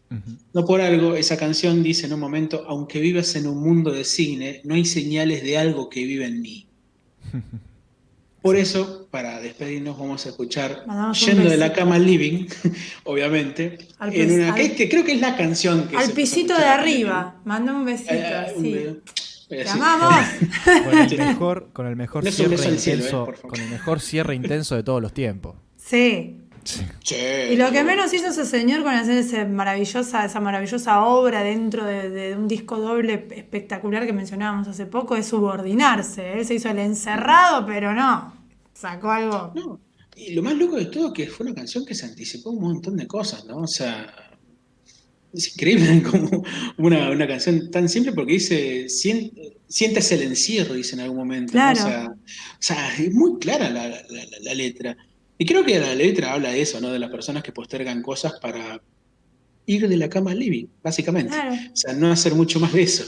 No 0.52 0.64
por 0.64 0.80
algo, 0.80 1.14
esa 1.14 1.36
canción 1.36 1.84
dice 1.84 2.06
en 2.06 2.14
un 2.14 2.20
momento, 2.20 2.64
aunque 2.66 2.98
vivas 2.98 3.36
en 3.36 3.46
un 3.46 3.58
mundo 3.58 3.92
de 3.92 4.04
cine, 4.04 4.60
no 4.64 4.74
hay 4.74 4.84
señales 4.84 5.42
de 5.44 5.58
algo 5.58 5.88
que 5.88 6.04
vive 6.04 6.26
en 6.26 6.40
mí. 6.40 6.66
Por 8.42 8.56
eso, 8.56 8.99
para 9.10 9.40
despedirnos, 9.40 9.98
vamos 9.98 10.24
a 10.26 10.28
escuchar 10.28 10.84
Yendo 11.14 11.50
de 11.50 11.56
la 11.56 11.72
cama 11.72 11.96
al 11.96 12.06
living, 12.06 12.46
obviamente, 13.04 13.78
en 14.00 14.40
una, 14.40 14.54
que, 14.54 14.88
creo 14.88 15.04
que 15.04 15.12
es 15.12 15.20
la 15.20 15.36
canción 15.36 15.88
que... 15.88 15.96
Al 15.96 16.10
pisito 16.12 16.56
de 16.56 16.64
arriba, 16.64 17.40
manda 17.44 17.72
un 17.72 17.84
besito, 17.84 18.12
eh, 18.12 19.00
¡Te 19.48 19.68
amamos! 19.68 20.14
Con 20.84 20.98
el 20.98 21.18
mejor, 21.18 21.70
con 21.72 21.86
el 21.88 21.96
mejor 21.96 22.30
cierre 22.30 22.54
intenso, 22.68 23.32
con 23.42 23.60
el 23.60 23.68
mejor 23.68 24.00
cierre 24.00 24.36
intenso 24.36 24.76
de 24.76 24.84
todos 24.84 25.02
los 25.02 25.12
tiempos. 25.12 25.56
Sí. 25.76 26.36
Y 27.50 27.56
lo 27.56 27.72
que 27.72 27.82
menos 27.82 28.12
hizo 28.12 28.28
ese 28.28 28.44
señor 28.44 28.82
con 28.82 28.94
hacer 28.94 29.18
ese 29.18 29.44
maravillosa, 29.44 30.24
esa 30.24 30.40
maravillosa 30.40 31.04
obra 31.04 31.42
dentro 31.42 31.84
de, 31.84 32.36
un 32.36 32.46
disco 32.46 32.78
doble 32.78 33.26
espectacular 33.34 34.06
que 34.06 34.12
mencionábamos 34.12 34.68
hace 34.68 34.86
poco 34.86 35.16
es 35.16 35.26
subordinarse. 35.26 36.34
Él 36.34 36.46
se 36.46 36.54
hizo 36.54 36.68
el 36.68 36.78
encerrado, 36.78 37.66
pero 37.66 37.92
no. 37.92 38.39
Sacó 38.80 39.10
algo. 39.10 39.52
No. 39.54 39.80
Y 40.16 40.32
lo 40.32 40.42
más 40.42 40.54
loco 40.54 40.76
de 40.76 40.86
todo 40.86 41.08
es 41.08 41.12
que 41.12 41.26
fue 41.26 41.46
una 41.46 41.54
canción 41.54 41.84
que 41.84 41.94
se 41.94 42.06
anticipó 42.06 42.50
un 42.50 42.62
montón 42.62 42.96
de 42.96 43.06
cosas, 43.06 43.44
¿no? 43.44 43.58
O 43.58 43.66
sea, 43.66 44.12
es 45.32 45.54
increíble 45.54 46.02
como 46.10 46.44
una, 46.78 47.26
canción 47.26 47.70
tan 47.70 47.88
simple 47.88 48.12
porque 48.12 48.32
dice, 48.34 48.88
sientes 48.88 50.12
el 50.12 50.22
encierro, 50.22 50.74
dice 50.74 50.94
en 50.94 51.00
algún 51.00 51.18
momento. 51.18 51.52
O, 51.58 51.74
sea, 52.58 52.96
es 52.98 53.12
muy 53.12 53.38
clara 53.38 53.70
la, 53.70 54.54
letra. 54.54 54.96
Y 55.36 55.44
creo 55.44 55.64
que 55.64 55.78
la 55.78 55.94
letra 55.94 56.32
habla 56.32 56.50
de 56.50 56.62
eso, 56.62 56.80
¿no? 56.80 56.90
De 56.90 56.98
las 56.98 57.10
personas 57.10 57.42
que 57.42 57.52
postergan 57.52 58.02
cosas 58.02 58.34
para 58.40 58.80
ir 59.66 59.88
de 59.88 59.96
la 59.96 60.08
cama 60.08 60.32
al 60.32 60.38
living, 60.38 60.66
básicamente. 60.82 61.34
O 61.36 61.76
sea, 61.76 61.92
no 61.92 62.10
hacer 62.10 62.34
mucho 62.34 62.58
más 62.60 62.72
de 62.72 62.82
eso. 62.82 63.04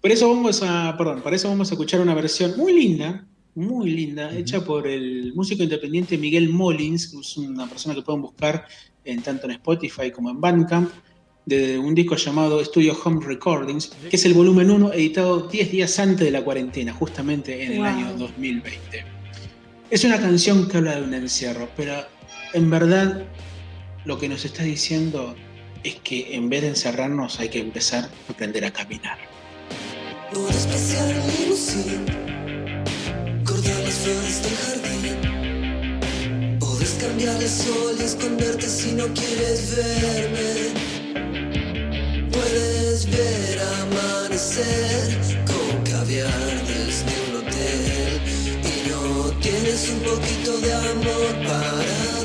Por 0.00 0.10
eso 0.10 0.28
vamos 0.28 0.62
a, 0.62 0.94
perdón, 0.96 1.22
por 1.22 1.34
eso 1.34 1.48
vamos 1.48 1.70
a 1.70 1.74
escuchar 1.74 2.00
una 2.00 2.14
versión 2.14 2.56
muy 2.56 2.72
linda, 2.72 3.26
muy 3.54 3.90
linda, 3.90 4.34
hecha 4.34 4.64
por 4.64 4.86
el 4.86 5.32
músico 5.34 5.62
independiente 5.62 6.16
Miguel 6.16 6.48
Mollins, 6.48 7.08
que 7.08 7.18
es 7.18 7.36
una 7.36 7.66
persona 7.66 7.94
que 7.94 8.02
pueden 8.02 8.22
buscar 8.22 8.66
en 9.04 9.22
tanto 9.22 9.46
en 9.46 9.52
Spotify 9.52 10.10
como 10.10 10.30
en 10.30 10.40
Bandcamp 10.40 10.90
de 11.44 11.78
un 11.78 11.94
disco 11.94 12.16
llamado 12.16 12.64
Studio 12.64 12.96
Home 13.04 13.24
Recordings, 13.24 13.88
que 14.08 14.16
es 14.16 14.24
el 14.24 14.34
volumen 14.34 14.70
1 14.70 14.92
editado 14.92 15.48
10 15.48 15.72
días 15.72 15.98
antes 15.98 16.20
de 16.20 16.30
la 16.30 16.42
cuarentena, 16.42 16.92
justamente 16.92 17.64
en 17.64 17.72
el 17.72 17.84
año 17.84 18.14
2020. 18.16 19.04
Es 19.90 20.04
una 20.04 20.20
canción 20.20 20.68
que 20.68 20.78
habla 20.78 20.96
de 20.96 21.02
un 21.02 21.14
encierro, 21.14 21.68
pero 21.76 21.94
en 22.54 22.70
verdad 22.70 23.24
lo 24.04 24.18
que 24.18 24.28
nos 24.28 24.44
está 24.44 24.62
diciendo 24.62 25.34
es 25.82 25.96
que 25.96 26.34
en 26.34 26.48
vez 26.48 26.62
de 26.62 26.68
encerrarnos 26.68 27.40
hay 27.40 27.48
que 27.48 27.58
empezar 27.58 28.04
a 28.28 28.32
aprender 28.32 28.64
a 28.64 28.70
caminar. 28.70 29.18
Puedes 36.60 36.92
cambiar 36.98 37.42
el 37.42 37.48
sol 37.48 37.94
y 38.00 38.02
esconderte 38.02 38.66
si 38.66 38.92
no 38.92 39.04
quieres 39.12 39.76
verme. 39.76 40.72
Puedes 42.32 43.06
ver 43.06 43.60
amanecer 43.82 45.20
con 45.46 45.84
caviar 45.84 46.66
desde 46.66 47.12
un 47.28 47.36
hotel 47.36 48.20
y 48.64 48.88
no 48.88 49.30
tienes 49.40 49.88
un 49.90 50.00
poquito 50.00 50.58
de 50.58 50.72
amor 50.72 51.32
para 51.46 52.21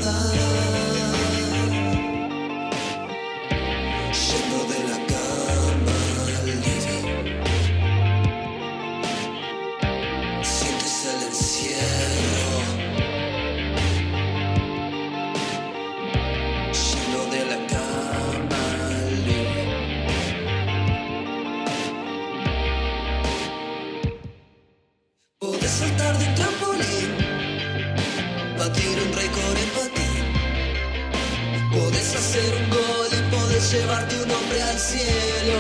llevarte 33.72 34.16
un 34.16 34.32
hombre 34.32 34.62
al 34.62 34.80
cielo. 34.80 35.60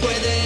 Puedes 0.00 0.43